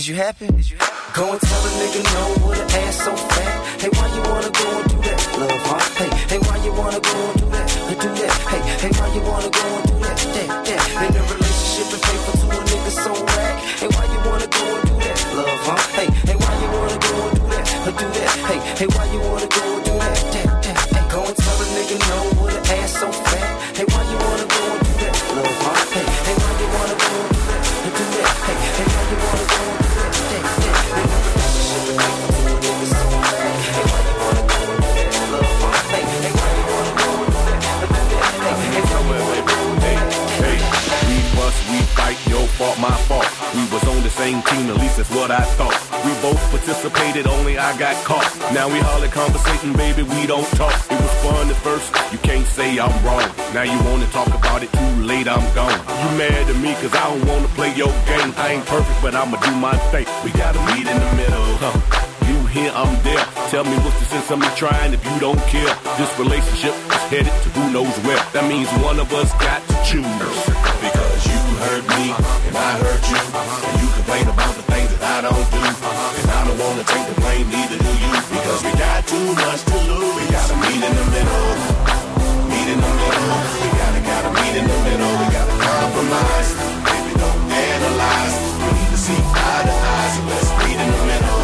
Is 0.00 0.08
you 0.08 0.14
happy? 0.14 0.46
Is 0.56 0.70
you 0.70 0.78
happy? 0.78 1.12
Go 1.12 1.30
and 1.30 1.40
tell 1.42 1.60
a 1.60 1.70
nigga 1.76 2.00
no 2.14 2.48
with 2.48 2.58
an 2.58 2.70
ass 2.88 3.04
so 3.04 3.14
fat. 3.14 3.80
Hey, 3.82 3.90
why 3.92 4.08
you 4.16 4.22
wanna 4.32 4.48
go 4.48 4.68
and 4.80 4.88
do 4.88 4.96
that, 4.96 5.20
love, 5.36 5.60
huh? 5.68 5.76
Hey, 6.00 6.10
hey, 6.32 6.40
why 6.40 6.56
you 6.64 6.72
wanna 6.72 7.00
go 7.00 7.16
and 7.28 7.36
do 7.40 7.46
that, 7.52 7.68
or 7.84 7.96
do 8.00 8.08
that? 8.08 8.32
Hey, 8.48 8.62
hey, 8.80 8.92
why 8.96 9.08
you 9.12 9.20
wanna 9.28 9.50
go 9.52 9.66
and 9.76 9.84
do 9.90 9.94
that, 10.00 10.16
that, 10.16 10.48
that? 10.64 11.04
In 11.04 11.12
a 11.12 11.22
relationship 11.36 11.92
and 11.92 12.00
faithful 12.00 12.34
to 12.40 12.46
a 12.48 12.60
nigga 12.64 12.92
so 12.96 13.12
whack. 13.12 13.56
Hey, 13.76 13.88
why 13.92 14.04
you 14.08 14.20
wanna 14.24 14.48
go 14.48 14.64
and 14.72 14.84
do 14.88 14.94
that, 15.04 15.18
love, 15.36 15.60
huh? 15.68 15.76
Hey, 15.92 16.08
hey, 16.08 16.36
why 16.40 16.52
you 16.64 16.68
wanna 16.72 16.98
go 17.04 17.12
and 17.20 17.36
do 17.36 17.44
that, 17.52 17.66
or 17.84 17.92
do 18.00 18.06
that? 18.16 18.32
Hey, 18.48 18.58
hey, 18.80 18.88
why 18.96 19.04
you 19.12 19.20
wanna 19.20 19.49
I 47.70 47.78
got 47.78 47.94
caught. 48.04 48.26
Now 48.50 48.66
we 48.66 48.82
holler 48.82 49.06
conversating, 49.06 49.72
baby, 49.78 50.02
we 50.02 50.26
don't 50.26 50.42
talk. 50.58 50.74
It 50.90 50.98
was 50.98 51.14
fun 51.22 51.46
at 51.46 51.54
first, 51.62 51.86
you 52.10 52.18
can't 52.18 52.44
say 52.44 52.80
I'm 52.82 52.90
wrong. 53.06 53.22
Now 53.54 53.62
you 53.62 53.78
wanna 53.86 54.10
talk 54.10 54.26
about 54.26 54.64
it 54.66 54.72
too 54.74 54.94
late, 55.06 55.30
I'm 55.30 55.46
gone. 55.54 55.78
You 55.78 56.18
mad 56.18 56.50
at 56.50 56.58
me 56.58 56.74
cause 56.82 56.90
I 56.90 57.06
don't 57.06 57.22
wanna 57.30 57.46
play 57.54 57.70
your 57.78 57.94
game. 58.10 58.34
I 58.42 58.58
ain't 58.58 58.66
perfect, 58.66 58.98
but 58.98 59.14
I'ma 59.14 59.38
do 59.46 59.54
my 59.54 59.78
thing. 59.94 60.02
We 60.26 60.34
gotta 60.34 60.58
meet 60.74 60.82
in 60.90 60.98
the 60.98 61.10
middle. 61.14 61.46
Huh. 61.62 61.78
You 62.26 62.42
here, 62.50 62.72
I'm 62.74 62.90
there. 63.06 63.22
Tell 63.54 63.62
me 63.62 63.78
what's 63.86 63.98
the 64.02 64.06
sense 64.06 64.28
of 64.34 64.40
me 64.42 64.50
trying 64.58 64.92
if 64.92 65.06
you 65.06 65.20
don't 65.22 65.38
care. 65.46 65.70
This 65.94 66.10
relationship 66.18 66.74
is 66.74 67.02
headed 67.06 67.34
to 67.46 67.48
who 67.54 67.70
knows 67.70 67.94
where. 68.02 68.18
That 68.34 68.50
means 68.50 68.66
one 68.82 68.98
of 68.98 69.14
us 69.14 69.30
got 69.38 69.62
to 69.70 69.74
choose. 69.86 70.42
Because 70.82 71.18
you 71.22 71.38
hurt 71.62 71.86
me 71.94 72.18
and 72.50 72.54
I 72.58 72.70
hurt 72.82 73.02
you. 73.14 73.14
You 73.14 73.39
much 79.34 79.62
to 79.64 79.76
lose. 79.86 80.14
We 80.16 80.24
gotta 80.32 80.56
meet 80.58 80.82
in 80.82 80.92
the 80.94 81.06
middle. 81.14 81.48
Meet 82.50 82.68
in 82.74 82.78
the 82.80 82.92
middle. 83.00 83.38
We 83.60 83.68
gotta, 83.78 84.00
gotta 84.02 84.30
meet 84.34 84.54
in 84.58 84.66
the 84.66 84.78
middle. 84.86 85.12
We 85.20 85.26
gotta 85.30 85.56
compromise. 85.60 86.50
Baby, 86.86 87.12
don't 87.20 87.40
analyze. 87.50 88.36
We 88.58 88.68
need 88.74 88.90
to 88.90 88.98
see 88.98 89.20
eye 89.20 89.62
to 89.68 89.74
eye. 89.74 90.10
So 90.14 90.20
let's 90.30 90.50
meet 90.62 90.78
in 90.78 90.90
the 90.90 91.02
middle. 91.10 91.42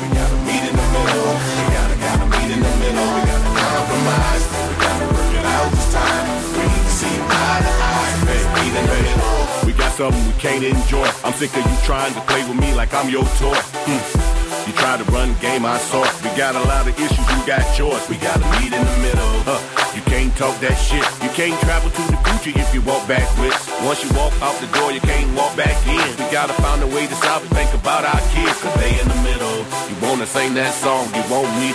We 0.00 0.06
gotta 0.14 0.38
meet 0.48 0.64
in 0.68 0.74
the 0.78 0.86
middle. 0.94 1.30
We 1.58 1.64
gotta, 1.76 1.96
gotta 2.00 2.26
meet 2.32 2.50
in 2.54 2.60
the 2.64 2.74
middle. 2.80 3.08
We 3.12 3.20
gotta 3.28 3.50
compromise. 3.60 4.44
We 4.48 4.74
gotta 4.80 5.06
work 5.12 5.32
it 5.36 5.46
out 5.46 5.68
this 5.72 5.88
time. 5.92 6.26
We 6.56 6.62
need 6.64 6.84
to 6.86 6.94
see 6.96 7.14
eye 7.18 7.60
to 7.66 7.72
eye. 7.76 8.12
Let's 8.24 8.46
meet 8.56 8.72
in 8.72 8.84
the 8.88 8.96
middle. 9.04 9.66
We 9.66 9.72
got 9.76 9.92
something 9.92 10.24
we 10.24 10.34
can't 10.40 10.64
enjoy. 10.64 11.08
I'm 11.24 11.34
sick 11.34 11.52
of 11.56 11.64
you 11.66 11.76
trying 11.84 12.14
to 12.14 12.22
play 12.24 12.42
with 12.48 12.58
me 12.58 12.72
like 12.72 12.94
I'm 12.94 13.08
your 13.10 13.24
toy. 13.36 13.58
Hmm. 13.84 14.37
Try 14.78 14.96
to 14.96 15.04
run 15.10 15.34
game, 15.40 15.66
I 15.66 15.78
saw. 15.78 16.06
We 16.22 16.30
got 16.38 16.54
a 16.54 16.62
lot 16.70 16.86
of 16.86 16.94
issues, 16.98 17.26
you 17.34 17.40
got 17.46 17.66
yours. 17.78 18.02
We 18.08 18.16
gotta 18.16 18.46
meet 18.58 18.72
in 18.72 18.82
the 18.82 18.96
middle. 19.02 19.34
Huh. 19.44 19.60
You 19.94 20.02
can't 20.06 20.34
talk 20.36 20.54
that 20.60 20.78
shit. 20.78 21.04
You 21.22 21.30
can't 21.34 21.58
travel 21.66 21.90
to 21.90 22.02
the 22.08 22.18
future 22.26 22.54
if 22.58 22.72
you 22.72 22.80
walk 22.82 23.06
backwards. 23.08 23.58
Once 23.82 24.02
you 24.04 24.10
walk 24.14 24.32
out 24.40 24.54
the 24.62 24.70
door, 24.78 24.92
you 24.92 25.00
can't 25.00 25.28
walk 25.34 25.56
back 25.56 25.74
in. 25.86 26.06
We 26.18 26.24
gotta 26.30 26.54
find 26.62 26.82
a 26.82 26.86
way 26.86 27.06
to 27.06 27.16
stop 27.18 27.42
and 27.42 27.50
think 27.50 27.74
about 27.74 28.06
our 28.06 28.22
kids, 28.30 28.54
cause 28.62 28.74
they 28.78 28.94
in 28.94 29.06
the 29.08 29.20
middle. 29.26 29.58
You 29.90 29.96
wanna 30.00 30.26
sing 30.26 30.54
that 30.54 30.72
song, 30.74 31.10
you 31.14 31.22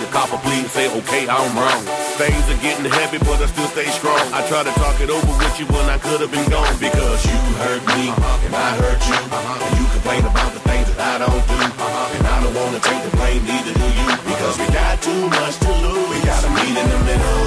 to 0.00 0.08
cop 0.12 0.32
a 0.32 0.38
plea 0.40 0.60
and 0.60 0.70
say, 0.70 0.86
okay, 1.04 1.28
I'm 1.28 1.52
wrong. 1.56 1.82
Things 2.16 2.44
are 2.48 2.60
getting 2.62 2.84
heavy, 2.86 3.18
but 3.18 3.40
I 3.42 3.46
still 3.46 3.68
stay 3.74 3.88
strong. 3.90 4.20
I 4.32 4.46
try 4.48 4.62
to 4.62 4.74
talk 4.80 5.00
it 5.00 5.10
over 5.10 5.32
with 5.40 5.56
you 5.58 5.66
when 5.66 5.86
I 5.88 5.98
could 5.98 6.20
have 6.20 6.30
been 6.30 6.48
gone. 6.48 6.72
Because 6.78 7.20
you 7.26 7.36
hurt 7.60 7.82
me 7.96 8.12
and 8.12 8.54
I 8.54 8.70
hurt 8.80 9.02
you. 9.08 9.18
And 9.18 9.72
you 9.78 9.84
complain 9.92 10.22
about 10.24 10.52
the 10.52 10.60
things 10.60 10.86
that 10.94 11.00
I 11.00 11.26
don't 11.26 11.44
do. 11.46 11.58
I 11.84 12.03
don't 12.44 12.54
wanna 12.60 12.80
take 12.80 13.00
the 13.00 13.16
blame, 13.16 13.42
neither 13.48 13.72
do 13.72 13.88
you. 13.88 14.08
Because 14.28 14.54
we 14.60 14.66
got 14.68 15.00
too 15.00 15.22
much 15.32 15.56
to 15.64 15.70
lose. 15.80 16.08
We 16.12 16.18
gotta 16.28 16.50
meet 16.52 16.76
in 16.76 16.88
the 16.92 17.00
middle. 17.08 17.40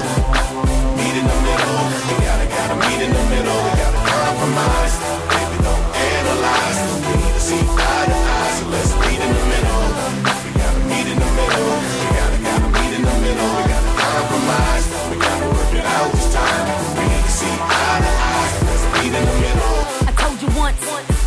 Meet 0.98 1.16
in 1.22 1.26
the 1.32 1.38
middle. 1.46 1.80
We 2.10 2.14
gotta, 2.26 2.46
gotta 2.50 2.76
meet 2.82 3.00
in 3.06 3.12
the 3.14 3.24
middle. 3.30 3.58
We 3.62 3.72
gotta 3.78 4.02
compromise. 4.10 4.94
Baby, 5.30 5.56
don't 5.62 5.86
analyze. 5.94 6.78
We 7.06 7.14
need 7.14 7.34
to 7.38 7.42
see 7.46 7.62
eye 7.62 8.06
to 8.10 8.18
eye. 8.18 8.50
So 8.58 8.64
let's 8.74 8.92
meet 9.06 9.20
in 9.22 9.30
the 9.38 9.44
middle. 9.54 9.82
We 10.42 10.50
gotta 10.58 10.82
meet 10.90 11.06
in 11.06 11.18
the 11.22 11.30
middle. 11.38 11.70
We 11.78 12.06
gotta, 12.18 12.38
gotta 12.42 12.68
meet 12.74 12.92
in 12.98 13.02
the 13.06 13.16
middle. 13.22 13.50
We 13.54 13.62
gotta 13.70 13.92
compromise. 14.02 14.84
We 15.10 15.16
gotta 15.22 15.46
work 15.46 15.72
it 15.78 15.86
out 15.86 16.10
this 16.10 16.28
time. 16.34 16.66
We 16.98 17.04
need 17.06 17.22
to 17.22 17.34
see 17.38 17.54
eye 17.54 17.98
to 18.02 18.12
eye. 18.34 18.50
So 18.50 18.60
let's 18.66 18.84
meet 18.98 19.12
in 19.14 19.22
the 19.30 19.36
middle. 19.46 19.78
I 20.10 20.12
told 20.18 20.38
you 20.42 20.50
once, 20.58 20.82
you 20.82 21.17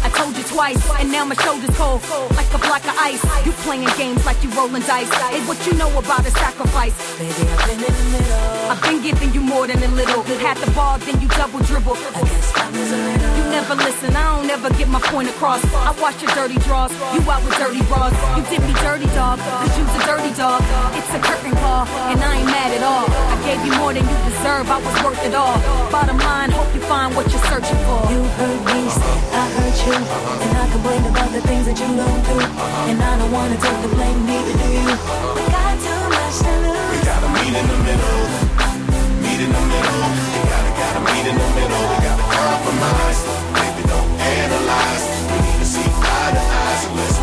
twice, 0.52 0.82
and 1.00 1.12
now 1.12 1.26
my 1.26 1.36
shoulders 1.36 1.76
cold, 1.78 2.02
like 2.36 2.52
a 2.54 2.60
block 2.60 2.84
of 2.84 2.96
ice. 3.00 3.24
You 3.46 3.52
playing 3.64 3.88
games 3.98 4.26
like 4.26 4.44
you 4.44 4.50
rolling 4.52 4.84
dice. 4.84 5.12
Hey, 5.32 5.42
what 5.48 5.58
you 5.66 5.74
know 5.74 5.90
about 5.98 6.26
a 6.28 6.32
sacrifice? 6.32 6.96
Baby, 7.18 7.32
I've 7.32 7.68
been 7.68 7.80
in 7.80 7.94
the 7.94 8.06
middle. 8.12 8.72
I've 8.72 8.82
been 8.84 9.02
giving 9.02 9.34
you 9.34 9.42
more 9.42 9.68
than 9.68 9.82
a 9.82 9.88
little. 9.96 10.24
Had 10.42 10.58
the 10.58 10.72
ball, 10.72 10.98
then 11.00 11.20
you 11.22 11.28
double 11.30 11.60
dribble. 11.60 11.96
I 11.96 12.22
guess 12.24 12.52
time 12.54 12.76
is 12.76 12.92
a. 12.92 13.00
You 13.38 13.44
never 13.52 13.76
listen, 13.76 14.16
I 14.16 14.24
don't 14.38 14.50
ever 14.50 14.70
get 14.76 14.88
my 14.88 15.00
point 15.00 15.30
across. 15.30 15.64
I 15.74 15.92
watch 16.02 16.22
your 16.22 16.32
dirty 16.32 16.58
draws, 16.68 16.92
you 17.14 17.22
out 17.30 17.44
with 17.46 17.58
dirty 17.58 17.82
bras. 17.88 18.14
You 18.36 18.44
did 18.50 18.62
me 18.68 18.74
dirty, 18.82 19.08
dog, 19.16 19.40
cause 19.40 19.78
you's 19.78 19.96
a 19.96 20.04
dirty 20.06 20.34
dog. 20.36 20.62
It's 20.98 21.12
a 21.14 21.20
curtain 21.20 21.56
call, 21.64 21.86
and 22.12 22.20
I 22.24 22.38
ain't 22.38 22.46
mad 22.46 22.72
at 22.78 22.84
all. 22.84 23.08
I 23.08 23.36
gave 23.46 23.60
you 23.66 23.74
more 23.80 23.94
than 23.94 24.04
you 24.04 24.18
deserve, 24.30 24.70
I 24.70 24.78
was 24.82 24.96
worth 25.04 25.24
it 25.26 25.36
all. 25.36 25.58
Bottom 25.92 26.18
line, 26.20 26.52
hope 26.52 26.74
you 26.74 26.82
find 26.82 27.16
what 27.16 27.30
you're 27.32 27.46
searching 27.52 27.80
for. 27.86 28.02
You 28.12 28.24
heard 28.40 28.62
me, 28.66 28.90
say, 28.90 29.18
I 29.32 29.44
heard 29.56 29.78
you. 29.86 30.41
And 30.42 30.58
I 30.58 30.66
complain 30.72 31.04
about 31.06 31.30
the 31.32 31.42
things 31.42 31.66
that 31.70 31.78
you 31.78 31.90
don't 31.94 32.22
do. 32.26 32.38
Uh-huh. 32.42 32.90
And 32.90 32.98
I 33.02 33.18
don't 33.20 33.32
wanna 33.32 33.58
take 33.58 33.80
the 33.86 33.90
blame, 33.94 34.26
neither 34.26 34.56
do 34.58 34.68
you. 34.74 34.90
We 35.38 35.44
got 35.54 35.74
too 35.78 36.02
much 36.10 36.36
to 36.42 36.54
lose. 36.66 36.90
We 36.92 37.00
gotta 37.06 37.30
meet 37.38 37.54
in 37.54 37.66
the 37.70 37.80
middle. 37.86 38.22
Meet 39.22 39.42
in 39.46 39.52
the 39.54 39.64
middle. 39.70 40.02
We 40.34 40.40
gotta, 40.50 40.72
gotta 40.82 41.02
meet 41.06 41.26
in 41.30 41.36
the 41.38 41.50
middle. 41.58 41.84
We 41.94 41.98
gotta 42.02 42.26
compromise. 42.26 43.20
Baby, 43.54 43.84
don't 43.86 44.10
analyze. 44.18 45.06
We 45.30 45.38
need 45.46 45.60
to 45.62 45.68
see 45.68 45.86
eye 45.86 46.32
to 46.36 46.42
eye. 46.42 46.78
So 46.82 46.90
let's 46.98 47.18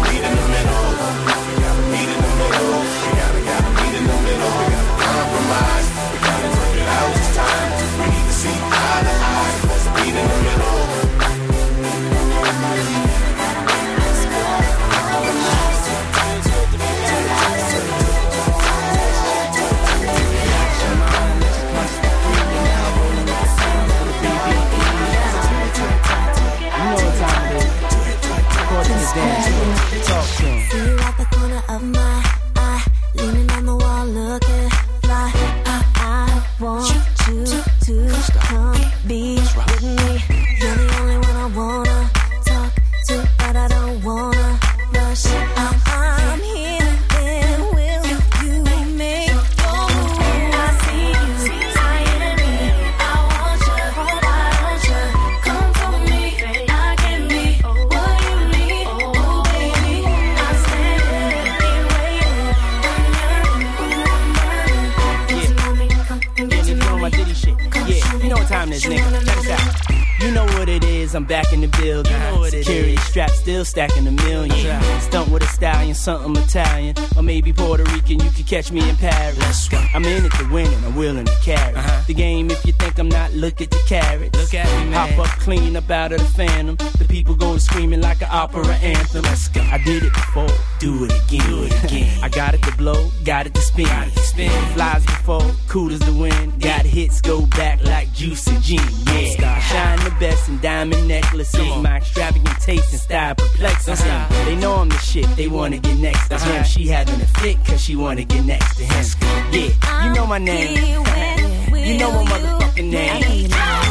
time 68.49 68.73
it 68.73 68.77
is, 68.77 68.85
nigga. 68.85 69.27
Check 69.27 69.37
this 69.37 69.51
out. 69.51 69.88
You 70.21 70.33
know 70.33 70.45
what 70.45 70.69
it 70.69 70.83
is, 70.83 71.15
I'm 71.15 71.25
back 71.25 71.53
in 71.53 71.61
the 71.61 71.69
building. 71.69 72.13
You 72.13 72.19
know 72.19 72.41
what 72.41 72.53
it 72.53 72.65
Security 72.65 72.97
strap 72.97 73.31
still 73.31 73.65
stacking 73.65 74.07
a 74.07 74.11
million. 74.11 75.01
Stunt 75.01 75.31
with 75.31 75.45
a 75.45 75.47
stallion, 75.47 75.95
something 75.95 76.43
Italian. 76.43 76.97
Or 77.17 77.23
maybe 77.23 77.53
Puerto 77.53 77.85
Rican, 77.85 78.19
you 78.19 78.31
could 78.31 78.47
catch 78.47 78.73
me 78.73 78.89
in 78.89 78.97
Paris. 78.97 79.69
I'm 79.95 80.05
in 80.05 80.25
it 80.25 80.33
to 80.33 80.53
win 80.53 80.73
and 80.73 80.85
I'm 80.85 80.97
willing 80.97 81.27
to 81.27 81.37
carry. 81.43 81.75
Uh-huh. 81.75 82.03
The 82.09 82.15
game, 82.15 82.51
if 82.51 82.67
you 82.67 82.73
think 82.73 82.99
I'm 82.99 83.09
not, 83.09 83.33
look 83.33 83.61
at 83.61 83.71
the 83.71 83.81
carrots. 83.87 84.37
Look 84.37 84.55
at 84.55 84.67
me, 84.67 84.91
man. 84.91 85.11
Hop 85.11 85.27
up 85.27 85.39
clean 85.39 85.77
up 85.77 85.89
out 85.89 86.11
of 86.11 86.19
the 86.19 86.25
phantom. 86.27 86.75
The 86.99 87.07
people 87.09 87.37
going 87.37 87.61
screaming 87.61 88.01
like 88.01 88.21
an 88.21 88.29
opera 88.33 88.67
anthem. 88.67 89.23
Let's 89.23 89.47
go. 89.49 89.61
I 89.61 89.79
did 89.79 90.03
it 90.03 90.13
before, 90.13 90.49
do 90.81 91.05
it 91.05 91.13
again. 91.13 91.49
Do 91.49 91.63
it 91.63 91.85
again. 91.85 92.19
I 92.25 92.29
got 92.29 92.55
it 92.55 92.63
to 92.63 92.77
blow, 92.77 93.11
got 93.25 93.47
it 93.47 93.55
to 93.55 93.61
spin. 93.61 93.87
Got 93.87 94.09
it 94.09 94.15
to 94.15 94.21
spin. 94.21 94.51
Flies 94.75 95.07
before, 95.07 95.49
cool 95.69 95.93
as 95.93 96.01
the 96.01 96.13
wind. 96.13 96.61
Got 96.61 96.85
hits 96.87 97.21
go 97.21 97.47
back 97.47 97.83
like 97.85 98.13
juice 98.13 98.47
and 98.49 98.61
gin. 98.63 98.81
Yeah. 99.07 99.61
Shine 99.61 100.08
the 100.09 100.21
best 100.21 100.49
in 100.49 100.59
diamond 100.61 101.09
necklaces. 101.09 101.77
My 101.83 101.97
extravagant 101.97 102.61
taste 102.61 102.93
and 102.93 103.01
style 103.01 103.35
perplexes 103.35 104.03
them. 104.03 104.31
They 104.47 104.57
know 104.57 104.75
I'm 104.75 104.89
the 104.89 104.99
shit, 104.99 105.27
they 105.37 105.49
wanna 105.49 105.79
get 105.79 105.99
next 105.99 106.29
to 106.29 106.39
him. 106.39 106.65
She 106.65 106.87
having 106.87 107.21
a 107.21 107.27
fit 107.27 107.57
cause 107.65 107.81
she 107.81 107.97
wanna 107.97 108.25
get 108.25 108.45
next 108.45 108.77
to 108.77 108.85
him. 108.85 109.05
Yeah, 109.53 110.07
you 110.07 110.15
know 110.15 110.27
my 110.27 110.39
name. 110.39 110.77
You 110.77 111.99
know 111.99 112.13
my 112.13 112.25
motherfucking 112.25 112.91
name. 112.91 113.88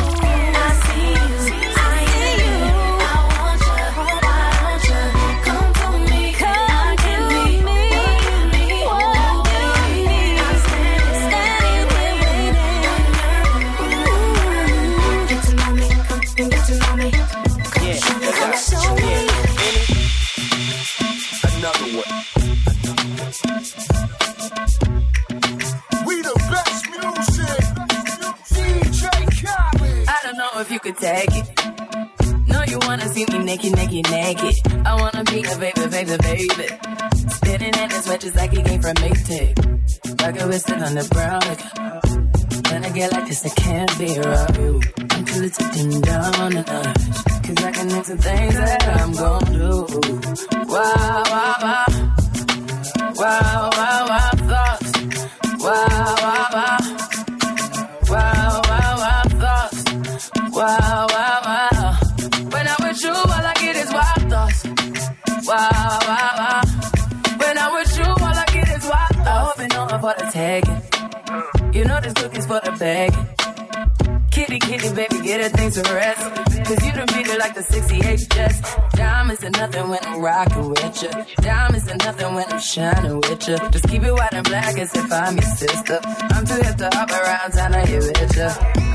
rockin' 80.38 80.70
with 80.70 81.04
ya. 81.04 81.12
Diamonds 81.42 81.88
are 81.92 81.98
nothing 82.06 82.36
when 82.36 82.48
I'm 82.54 82.60
shining 82.60 83.18
with 83.22 83.48
ya. 83.48 83.58
Just 83.74 83.88
keep 83.90 84.04
it 84.04 84.14
white 84.14 84.34
and 84.34 84.48
black 84.48 84.78
as 84.78 84.94
if 84.96 85.12
I'm 85.12 85.36
your 85.36 85.50
sister. 85.62 86.00
I'm 86.36 86.46
too 86.46 86.60
hip 86.66 86.78
to 86.82 86.90
hop 86.94 87.10
around, 87.10 87.52
time 87.54 87.72
to 87.74 87.82
hit 87.92 88.04
with 88.04 88.38
ya. 88.38 88.50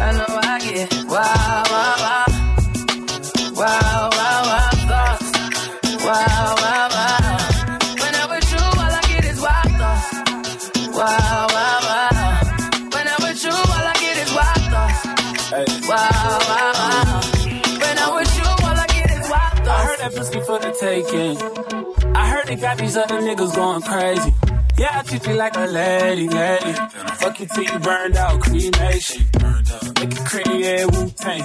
I 0.06 0.08
know 0.18 0.32
I 0.52 0.58
get 0.66 0.88
wow, 1.12 1.62
wow, 1.72 1.96
wow. 2.04 2.26
Wow, 3.60 4.10
wow, 4.18 4.40
wow, 4.50 4.70
thoughts. 4.90 5.28
Wow, 6.06 6.54
wow, 6.62 6.88
wow. 6.96 7.38
When 8.00 8.12
I'm 8.20 8.28
with 8.32 8.48
you, 8.52 8.62
all 8.80 8.94
I 8.98 9.02
get 9.10 9.24
is 9.30 9.38
wild 9.46 9.72
thoughts. 9.80 10.96
Wow. 10.96 11.41
opportunities 20.12 20.46
for 20.46 20.58
the 20.58 20.72
taking. 20.80 22.14
I 22.14 22.28
heard 22.28 22.46
they 22.46 22.56
got 22.56 22.78
these 22.78 22.96
other 22.96 23.20
niggas 23.20 23.54
going 23.54 23.82
crazy. 23.82 24.34
Yeah, 24.78 24.98
I 24.98 25.02
treat 25.02 25.26
you 25.26 25.34
like 25.34 25.56
a 25.56 25.66
lady, 25.66 26.28
lady. 26.28 26.72
Fuck 27.16 27.40
you 27.40 27.46
till 27.46 27.64
you 27.64 27.78
burned 27.78 28.16
out, 28.16 28.40
cremation. 28.40 29.26
Make 29.98 30.12
it 30.12 30.24
creamy, 30.24 30.64
yeah, 30.64 30.84
Wu 30.86 31.10
Tang. 31.10 31.44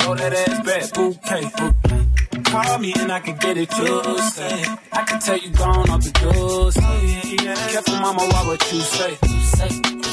Throw 0.00 0.14
that 0.14 0.32
ass 0.32 0.66
back, 0.66 0.94
bouquet. 0.94 2.42
Call 2.44 2.78
me 2.78 2.92
and 2.96 3.12
I 3.12 3.20
can 3.20 3.36
get 3.36 3.56
it 3.56 3.70
Tuesday. 3.70 4.64
I 4.92 5.04
can 5.04 5.20
tell 5.20 5.38
you 5.38 5.50
gone 5.50 5.90
off 5.90 6.02
the 6.02 6.10
doors. 6.12 6.74
Careful, 6.74 7.96
mama, 7.96 8.20
why 8.20 8.46
what 8.46 8.72
you 8.72 8.80
say? 8.80 9.16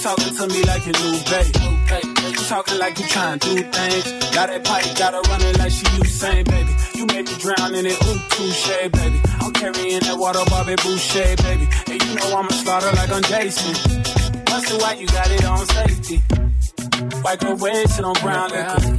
Talking 0.01 0.35
to 0.35 0.47
me 0.47 0.63
like 0.63 0.85
your 0.85 0.93
new 0.93 1.19
babe 1.29 2.16
talking 2.47 2.79
like 2.79 2.97
you 2.97 3.05
trying 3.07 3.39
to 3.39 3.55
do 3.55 3.61
things. 3.61 4.03
Got 4.33 4.47
that 4.47 4.63
potty, 4.63 4.89
gotta 4.95 5.19
run 5.29 5.41
it 5.41 5.57
like 5.59 5.71
she 5.71 5.83
Usain, 5.99 6.47
baby. 6.47 6.71
You 6.95 7.05
make 7.07 7.27
me 7.27 7.35
drown 7.43 7.75
in 7.75 7.85
it, 7.85 7.99
ooh, 8.07 8.19
touche, 8.31 8.67
baby. 8.95 9.19
I'm 9.43 9.51
carrying 9.51 9.99
that 9.99 10.17
water, 10.17 10.39
Bobby 10.47 10.75
Boucher, 10.75 11.35
baby. 11.43 11.67
And 11.91 11.99
you 12.01 12.15
know 12.15 12.37
I'm 12.37 12.47
a 12.47 12.53
slaughter 12.53 12.91
like 12.95 13.11
I'm 13.11 13.23
Jason. 13.23 13.73
Busted 14.45 14.81
white? 14.81 14.99
you 14.99 15.07
got 15.07 15.29
it 15.29 15.43
on 15.43 15.65
safety. 15.67 16.17
White 17.21 17.39
girl 17.39 17.55
red, 17.57 17.89
sit 17.89 18.05
on 18.05 18.15
brown 18.23 18.49
liquor. 18.49 18.95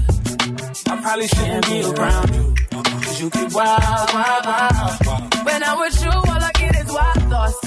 I 0.93 1.01
probably 1.01 1.29
shouldn't 1.29 1.67
be 1.67 1.83
around 1.89 2.35
you. 2.35 2.55
Cause 2.69 3.21
you 3.21 3.31
get 3.31 3.55
wild, 3.55 4.13
wild, 4.13 4.45
wild. 4.45 5.45
When 5.47 5.63
I'm 5.63 5.79
with 5.81 6.05
you, 6.05 6.11
all 6.11 6.43
I 6.49 6.51
get 6.53 6.77
is 6.77 6.93
wild 6.93 7.23
thoughts. 7.33 7.59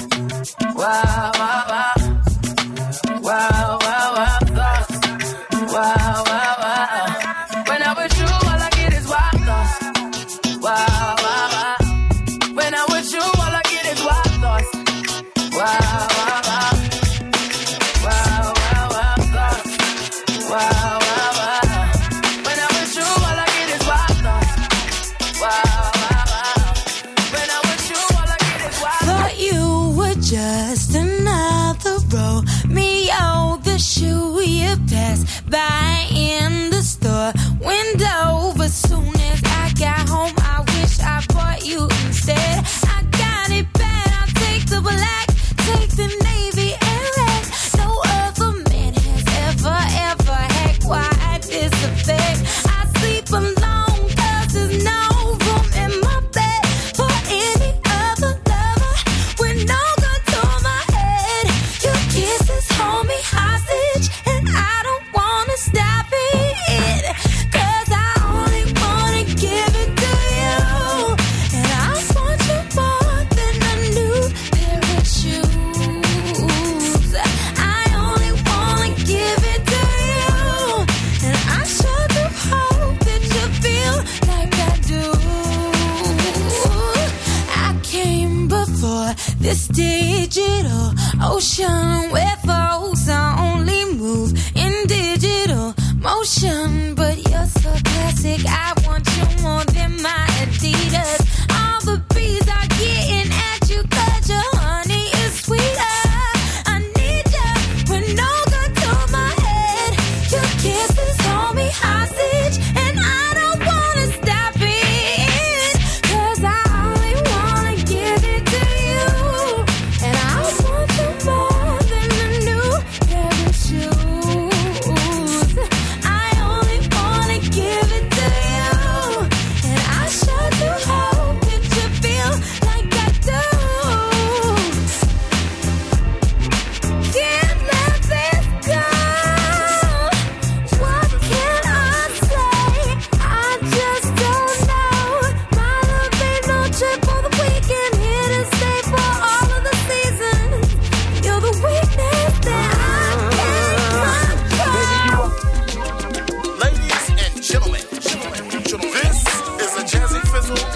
wild, 0.78 1.38
wild, 1.38 1.70
wild. 1.70 3.22
Wow. 3.22 3.71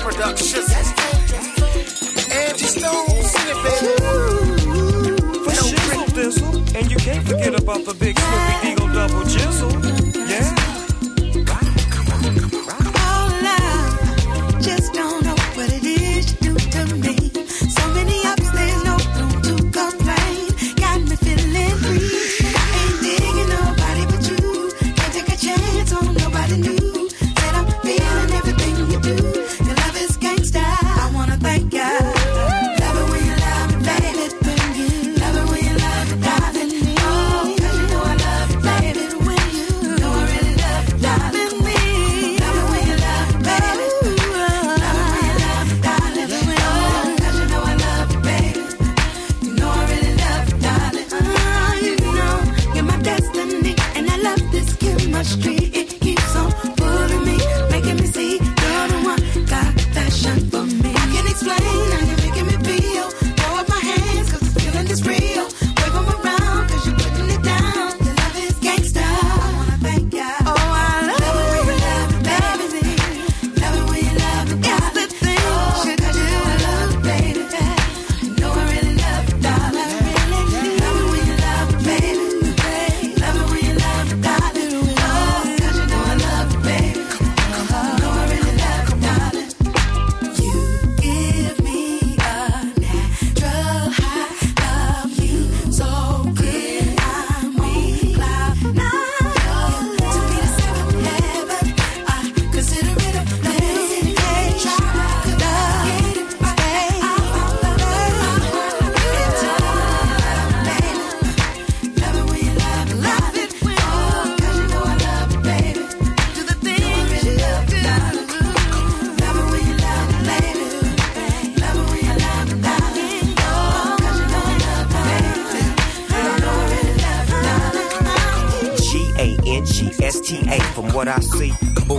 Productions 0.07 0.76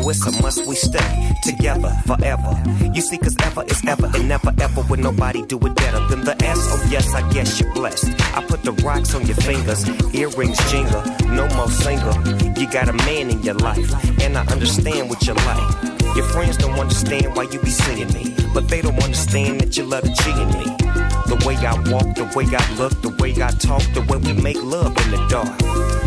it's 0.10 0.26
a 0.26 0.42
must 0.42 0.66
we 0.66 0.76
stay 0.76 1.32
together 1.44 1.92
forever. 2.06 2.52
You 2.94 3.02
see, 3.02 3.18
cause 3.18 3.36
ever 3.42 3.64
is 3.64 3.84
ever 3.86 4.10
and 4.14 4.28
never 4.28 4.54
ever 4.60 4.82
would 4.90 5.00
nobody 5.00 5.46
do 5.46 5.58
it 5.58 5.76
better 5.76 6.00
than 6.08 6.24
the 6.24 6.36
S. 6.44 6.58
Oh, 6.60 6.88
yes, 6.90 7.14
I 7.14 7.28
guess 7.32 7.60
you're 7.60 7.74
blessed. 7.74 8.10
I 8.36 8.44
put 8.48 8.64
the 8.64 8.72
rocks 8.84 9.14
on 9.16 9.26
your 9.26 9.36
fingers, 9.36 9.88
earrings 10.14 10.60
jingle, 10.72 11.04
no 11.28 11.48
more 11.56 11.70
single. 11.70 12.16
You 12.58 12.70
got 12.70 12.90
a 12.90 12.94
man 12.94 13.30
in 13.30 13.42
your 13.44 13.56
life, 13.56 13.92
and 14.22 14.38
I 14.38 14.46
understand 14.48 15.10
what 15.10 15.26
you 15.28 15.34
like. 15.34 15.84
Your 16.16 16.26
friends 16.26 16.58
don't 16.58 16.80
understand 16.80 17.36
why 17.36 17.44
you 17.44 17.60
be 17.60 17.70
seeing 17.70 18.12
me, 18.14 18.36
but 18.54 18.70
they 18.70 18.82
don't 18.82 19.02
understand 19.04 19.62
that 19.62 19.78
you 19.78 19.84
love 19.84 20.04
the 20.04 20.12
G 20.12 20.84
me. 20.84 20.87
The 21.28 21.36
way 21.46 21.56
I 21.58 21.74
walk, 21.92 22.16
the 22.16 22.26
way 22.36 22.46
I 22.46 22.74
look, 22.78 22.94
the 23.02 23.10
way 23.22 23.32
I 23.42 23.50
talk, 23.52 23.84
the 23.94 24.02
way 24.10 24.18
we 24.18 24.34
make 24.42 24.62
love 24.64 24.96
in 25.04 25.12
the 25.12 25.28
dark. 25.30 25.60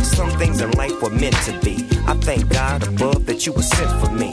Some 0.05 0.31
things 0.39 0.61
in 0.61 0.71
life 0.73 1.01
were 1.03 1.11
meant 1.11 1.37
to 1.47 1.53
be. 1.61 1.87
I 2.07 2.15
thank 2.15 2.49
God 2.49 2.87
above 2.87 3.27
that 3.27 3.47
you 3.47 3.53
were 3.53 3.63
sent 3.63 3.91
for 4.01 4.11
me. 4.13 4.31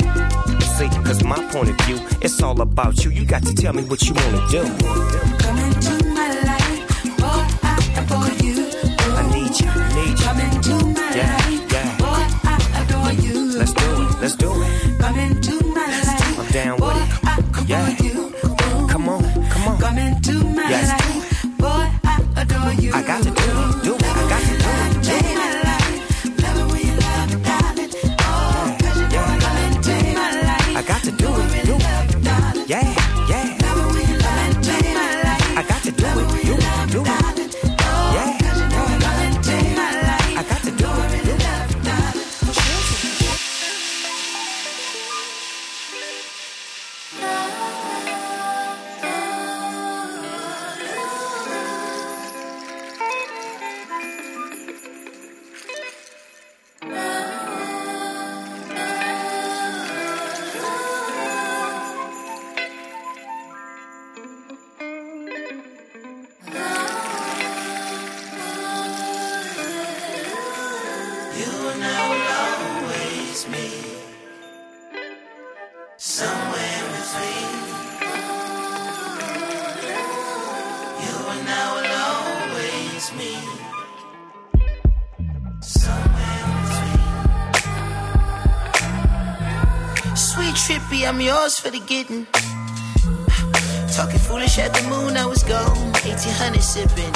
See, 0.77 0.89
cause 1.03 1.23
my 1.23 1.43
point 1.51 1.69
of 1.69 1.77
view, 1.85 1.99
it's 2.21 2.41
all 2.41 2.59
about 2.61 3.03
you. 3.03 3.11
You 3.11 3.25
got 3.25 3.43
to 3.43 3.53
tell 3.53 3.73
me 3.73 3.83
what 3.83 4.01
you 4.07 4.13
wanna 4.13 4.47
do. 4.49 4.63
Come 5.43 5.57
into 5.59 5.93
my 6.13 6.29
life, 6.49 6.79
boy, 7.19 7.43
I 7.63 7.75
adore 7.99 8.31
you. 8.45 8.55
I 9.19 9.23
need 9.35 9.53
you, 9.59 9.69
need 9.97 10.19
you. 10.19 10.25
Come 10.25 10.39
into 10.39 10.75
my 10.99 11.15
Yeah, 11.15 11.33
life, 11.35 11.71
yeah. 11.73 11.97
I 12.43 12.55
adore 12.81 13.13
you. 13.25 13.57
Let's 13.59 13.73
do 13.73 13.89
it, 14.03 14.21
let's 14.21 14.35
do 14.35 14.51
it. 14.63 14.99
Come 14.99 15.19
into 15.19 15.53
my 15.65 15.85
life, 15.85 16.39
I'm 16.39 16.47
down 16.51 16.79
with 16.79 16.95
it. 16.95 17.69
Yeah. 17.69 17.95
Come 18.87 19.09
on, 19.09 19.23
come 19.49 19.67
on. 19.67 19.77
come 19.79 19.97
into 19.97 20.36
Yes. 20.69 20.91
boy, 21.57 21.65
I 22.03 22.41
adore 22.41 22.73
you. 22.73 22.91
I 22.93 23.01
got 23.01 23.23
to 23.23 23.31
do 23.31 23.86
I'm 91.17 91.23
yours 91.23 91.59
for 91.59 91.71
the 91.71 91.79
getting. 91.79 92.27
Talking 93.97 94.19
foolish 94.19 94.59
at 94.59 94.71
the 94.71 94.87
moon, 94.87 95.17
I 95.17 95.25
was 95.25 95.41
gone. 95.41 95.75
1800 96.05 96.61
sipping. 96.61 97.15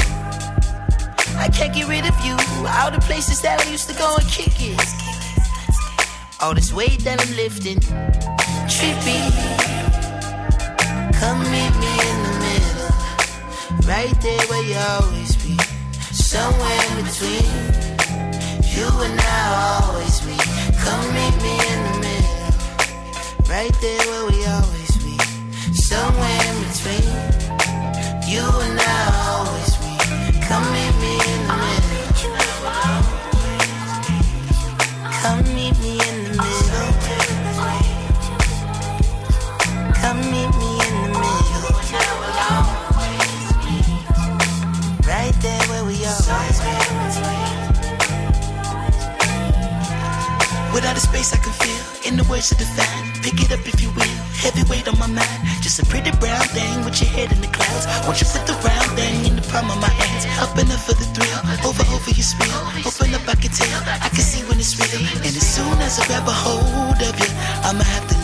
I 1.37 1.47
can't 1.53 1.71
get 1.71 1.87
rid 1.87 2.09
of 2.09 2.17
you. 2.25 2.33
All 2.65 2.89
the 2.89 2.99
places 3.05 3.41
that 3.43 3.61
I 3.61 3.69
used 3.69 3.87
to 3.89 3.95
go 3.95 4.15
and 4.17 4.27
kick 4.27 4.57
it. 4.57 4.81
All 6.41 6.55
this 6.55 6.73
weight 6.73 7.03
that 7.05 7.21
I'm 7.21 7.35
lifting. 7.35 7.77
Trippy. 8.65 9.21
Come 11.21 11.45
meet 11.53 11.73
me 11.77 11.93
in 12.09 12.17
the 12.25 12.33
middle. 12.41 12.91
Right 13.85 14.17
there 14.25 14.43
where 14.49 14.65
you 14.65 14.81
always 14.97 15.37
be. 15.45 15.53
Somewhere 16.09 16.81
in 16.89 17.05
between. 17.05 17.53
You 18.65 18.89
and 19.05 19.21
I 19.21 19.85
always 19.85 20.17
be. 20.25 20.33
Come 20.81 21.05
meet 21.13 21.35
me 21.45 21.53
in 21.53 21.79
the 21.85 21.99
middle. 21.99 22.10
Right 23.51 23.75
there 23.81 23.99
where 24.07 24.25
we 24.27 24.45
always 24.45 24.95
be. 25.03 25.17
Somewhere 25.73 26.41
in 26.47 26.55
between. 26.71 27.03
You 28.31 28.47
and 28.47 28.79
I 28.79 28.99
always 29.27 29.75
be. 29.75 29.91
Come 30.47 30.65
meet 30.71 30.95
me 31.03 31.13
in 31.19 31.39
the 31.47 31.55
middle. 31.59 32.07
Come 35.19 35.43
meet 35.53 35.75
me 35.83 35.93
in 35.99 36.17
the 36.23 36.31
middle. 36.39 36.91
Come 39.99 40.21
meet 40.31 40.51
me 40.61 40.71
in 40.87 40.95
the 41.03 41.19
middle. 41.19 41.75
Right 45.05 45.35
there 45.41 45.63
where 45.67 45.83
we 45.83 45.95
always 46.05 46.57
be. 46.63 46.71
Without 50.73 50.95
a 50.95 51.01
space 51.01 51.33
I 51.33 51.37
can 51.43 51.51
feel, 51.51 51.90
in 52.11 52.17
the 52.17 52.27
words 52.27 52.51
of 52.51 52.59
the 52.59 52.67
fan. 52.67 52.99
Pick 53.23 53.39
it 53.39 53.51
up 53.55 53.63
if 53.63 53.79
you 53.79 53.89
will. 53.95 54.15
Heavyweight 54.43 54.87
on 54.91 54.99
my 54.99 55.07
mind. 55.07 55.41
Just 55.63 55.79
a 55.79 55.85
pretty 55.87 56.11
brown 56.19 56.43
thing 56.51 56.83
with 56.83 56.99
your 56.99 57.09
head 57.15 57.31
in 57.31 57.39
the 57.39 57.47
clouds. 57.47 57.87
Won't 58.03 58.19
you 58.19 58.27
put 58.27 58.43
the 58.43 58.55
round 58.67 58.91
thing 58.99 59.17
in 59.31 59.33
the 59.39 59.45
palm 59.47 59.71
of 59.71 59.79
my 59.79 59.89
hands? 59.89 60.27
Up 60.43 60.51
and 60.59 60.67
up 60.75 60.81
for 60.83 60.93
the 60.93 61.07
thrill. 61.15 61.39
Over, 61.63 61.85
over 61.95 62.11
your 62.11 62.27
spill. 62.27 62.51
Open 62.83 63.15
up, 63.15 63.23
I 63.31 63.35
can 63.39 63.51
tell. 63.55 63.81
I 63.87 64.09
can 64.11 64.25
see 64.27 64.43
when 64.47 64.59
it's 64.59 64.75
real. 64.75 64.91
And 65.23 65.31
as 65.31 65.47
soon 65.55 65.77
as 65.79 65.99
I 65.99 66.03
grab 66.11 66.27
a 66.27 66.35
hold 66.35 66.99
of 66.99 67.15
you, 67.15 67.31
I'ma 67.63 67.83
have 67.95 68.07
to 68.11 68.20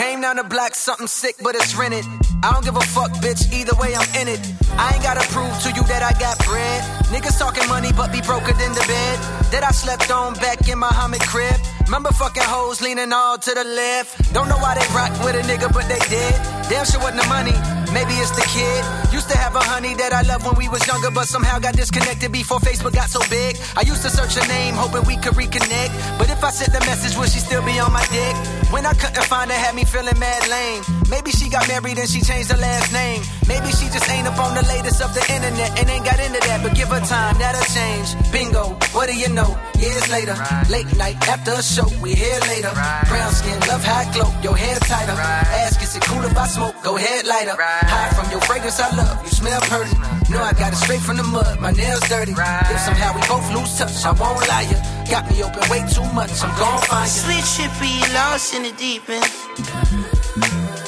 Came 0.00 0.22
down 0.22 0.36
to 0.36 0.44
black, 0.44 0.74
something 0.74 1.06
sick, 1.06 1.36
but 1.42 1.54
it's 1.54 1.76
rented. 1.76 2.06
I 2.42 2.52
don't 2.54 2.64
give 2.64 2.74
a 2.74 2.80
fuck, 2.80 3.10
bitch, 3.20 3.52
either 3.52 3.74
way 3.78 3.94
I'm 3.94 4.08
in 4.16 4.28
it. 4.28 4.40
I 4.78 4.94
ain't 4.94 5.02
gotta 5.02 5.20
prove 5.28 5.52
to 5.60 5.72
you 5.76 5.82
that 5.92 6.02
I 6.02 6.18
got 6.18 6.38
bread. 6.46 6.80
Niggas 7.12 7.38
talking 7.38 7.68
money, 7.68 7.92
but 7.92 8.10
be 8.10 8.22
broker 8.22 8.54
than 8.54 8.72
the 8.72 8.84
bed. 8.88 9.18
That 9.52 9.62
I 9.62 9.72
slept 9.72 10.10
on 10.10 10.32
back 10.40 10.66
in 10.66 10.78
my 10.78 10.88
Muhammad 10.88 11.20
crib. 11.20 11.54
Remember 11.84 12.08
fucking 12.12 12.42
hoes 12.46 12.80
leaning 12.80 13.12
all 13.12 13.36
to 13.36 13.52
the 13.52 13.64
left. 13.64 14.32
Don't 14.32 14.48
know 14.48 14.56
why 14.56 14.72
they 14.72 14.88
rock 14.96 15.12
with 15.22 15.36
a 15.36 15.44
nigga, 15.44 15.70
but 15.70 15.86
they 15.86 16.00
did. 16.08 16.32
Damn 16.70 16.86
sure 16.86 17.00
wasn't 17.00 17.20
the 17.20 17.28
money. 17.28 17.79
Maybe 17.92 18.14
it's 18.22 18.30
the 18.30 18.46
kid. 18.46 18.84
Used 19.12 19.28
to 19.30 19.36
have 19.36 19.56
a 19.56 19.60
honey 19.60 19.94
that 19.94 20.12
I 20.12 20.22
loved 20.22 20.46
when 20.46 20.56
we 20.56 20.68
was 20.68 20.86
younger, 20.86 21.10
but 21.10 21.26
somehow 21.26 21.58
got 21.58 21.74
disconnected 21.74 22.30
before 22.32 22.58
Facebook 22.58 22.94
got 22.94 23.10
so 23.10 23.20
big. 23.28 23.58
I 23.76 23.82
used 23.82 24.02
to 24.02 24.10
search 24.10 24.34
her 24.34 24.46
name, 24.48 24.74
hoping 24.74 25.06
we 25.06 25.16
could 25.16 25.34
reconnect. 25.34 25.92
But 26.18 26.30
if 26.30 26.42
I 26.42 26.50
sent 26.50 26.72
the 26.72 26.80
message, 26.80 27.16
would 27.16 27.30
she 27.30 27.40
still 27.40 27.62
be 27.64 27.78
on 27.78 27.92
my 27.92 28.04
dick? 28.10 28.34
When 28.70 28.86
I 28.86 28.94
couldn't 28.94 29.24
find 29.24 29.50
her, 29.50 29.56
had 29.56 29.74
me 29.74 29.84
feeling 29.84 30.18
mad 30.18 30.42
lame. 30.48 30.82
Maybe 31.10 31.30
she 31.30 31.48
got 31.48 31.66
married 31.68 31.98
and 31.98 32.08
she 32.08 32.20
changed 32.20 32.50
her 32.50 32.58
last 32.58 32.92
name. 32.92 33.22
Maybe 33.46 33.70
she 33.72 33.86
just 33.90 34.06
on 34.50 34.56
the 34.58 34.66
latest 34.66 35.00
of 35.00 35.14
the 35.14 35.22
internet 35.30 35.70
and 35.78 35.86
ain't 35.88 36.04
got 36.04 36.18
into 36.18 36.40
that. 36.42 36.58
But 36.62 36.74
give 36.74 36.88
her 36.88 37.00
time, 37.00 37.38
that'll 37.38 37.62
change. 37.70 38.08
Bingo, 38.34 38.74
what 38.94 39.06
do 39.06 39.14
you 39.14 39.30
know? 39.30 39.50
Years 39.78 40.06
later, 40.10 40.34
late 40.68 40.90
night 40.98 41.16
after 41.28 41.52
a 41.54 41.62
show, 41.62 41.86
we 42.02 42.14
here 42.14 42.40
later. 42.50 42.72
Brown 43.06 43.32
skin, 43.32 43.58
love 43.70 43.84
high 43.84 44.10
glow, 44.12 44.28
your 44.42 44.56
hair 44.56 44.76
tighter. 44.90 45.14
Ask, 45.62 45.82
is 45.82 45.94
it 45.96 46.02
cool 46.02 46.22
if 46.24 46.36
I 46.36 46.46
smoke? 46.46 46.74
Go 46.82 46.96
ahead, 46.96 47.26
lighter. 47.26 47.54
High 47.56 48.10
from 48.16 48.30
your 48.30 48.40
fragrance, 48.42 48.80
I 48.80 48.90
love. 48.96 49.22
You 49.22 49.30
smell 49.30 49.60
pretty. 49.70 49.94
Know 50.30 50.42
I 50.42 50.52
got 50.52 50.72
it 50.72 50.80
straight 50.82 51.00
from 51.00 51.16
the 51.16 51.24
mud, 51.24 51.60
my 51.60 51.70
nails 51.70 52.02
dirty. 52.08 52.34
If 52.34 52.80
somehow 52.80 53.14
we 53.14 53.22
both 53.30 53.46
lose 53.54 53.78
touch, 53.78 53.94
I 54.04 54.12
won't 54.18 54.46
lie 54.48 54.66
ya. 54.70 54.78
Got 55.10 55.30
me 55.30 55.42
open 55.42 55.62
way 55.70 55.82
too 55.94 56.06
much, 56.12 56.34
I'm 56.42 56.52
gon' 56.58 56.82
find 56.90 57.06
ya. 57.06 57.22
Sweet 57.22 57.46
trippy, 57.54 57.94
lost 58.14 58.54
in 58.54 58.62
the 58.62 58.72
deep 58.74 59.08
end. 59.08 59.30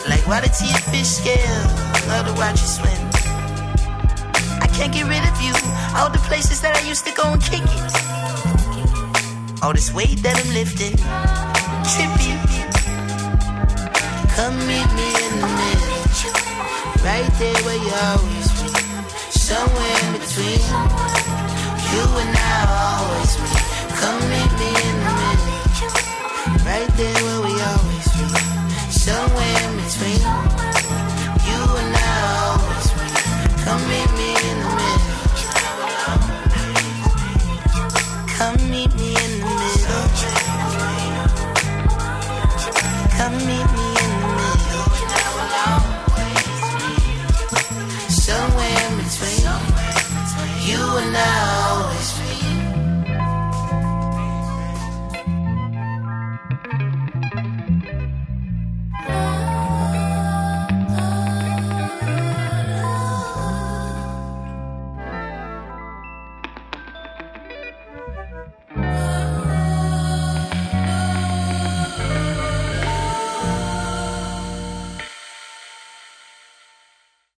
Like 0.08 0.26
water 0.26 0.50
to 0.50 0.64
your 0.66 0.82
fish 0.90 1.22
scale. 1.22 1.62
Love 2.10 2.26
to 2.26 2.34
watch 2.34 2.58
you 2.60 2.66
swim 2.66 3.11
can't 4.82 4.94
get 4.94 5.06
rid 5.06 5.22
of 5.30 5.40
you. 5.40 5.54
All 5.96 6.10
the 6.10 6.18
places 6.26 6.60
that 6.60 6.74
I 6.74 6.80
used 6.88 7.06
to 7.06 7.12
go 7.14 7.22
and 7.32 7.40
kick 7.40 7.62
it. 7.62 7.92
All 9.62 9.72
this 9.72 9.94
weight 9.94 10.18
that 10.24 10.34
I'm 10.34 10.50
lifting. 10.58 10.96
Trippy. 11.92 12.34
Come 14.34 14.58
meet 14.66 14.90
me 14.98 15.08
in 15.26 15.32
the 15.38 15.50
middle. 15.60 16.02
Right 17.06 17.30
there 17.38 17.60
where 17.62 17.80
you 17.86 17.94
always 18.10 18.48
been. 18.58 18.74
Somewhere 19.30 19.98
in 20.02 20.10
between. 20.18 20.62
You 21.92 22.04
and 22.22 22.34
I 22.34 22.58
always 22.82 23.32
meet. 23.38 23.62
Come 24.00 24.18
meet 24.34 24.52
me 24.58 24.91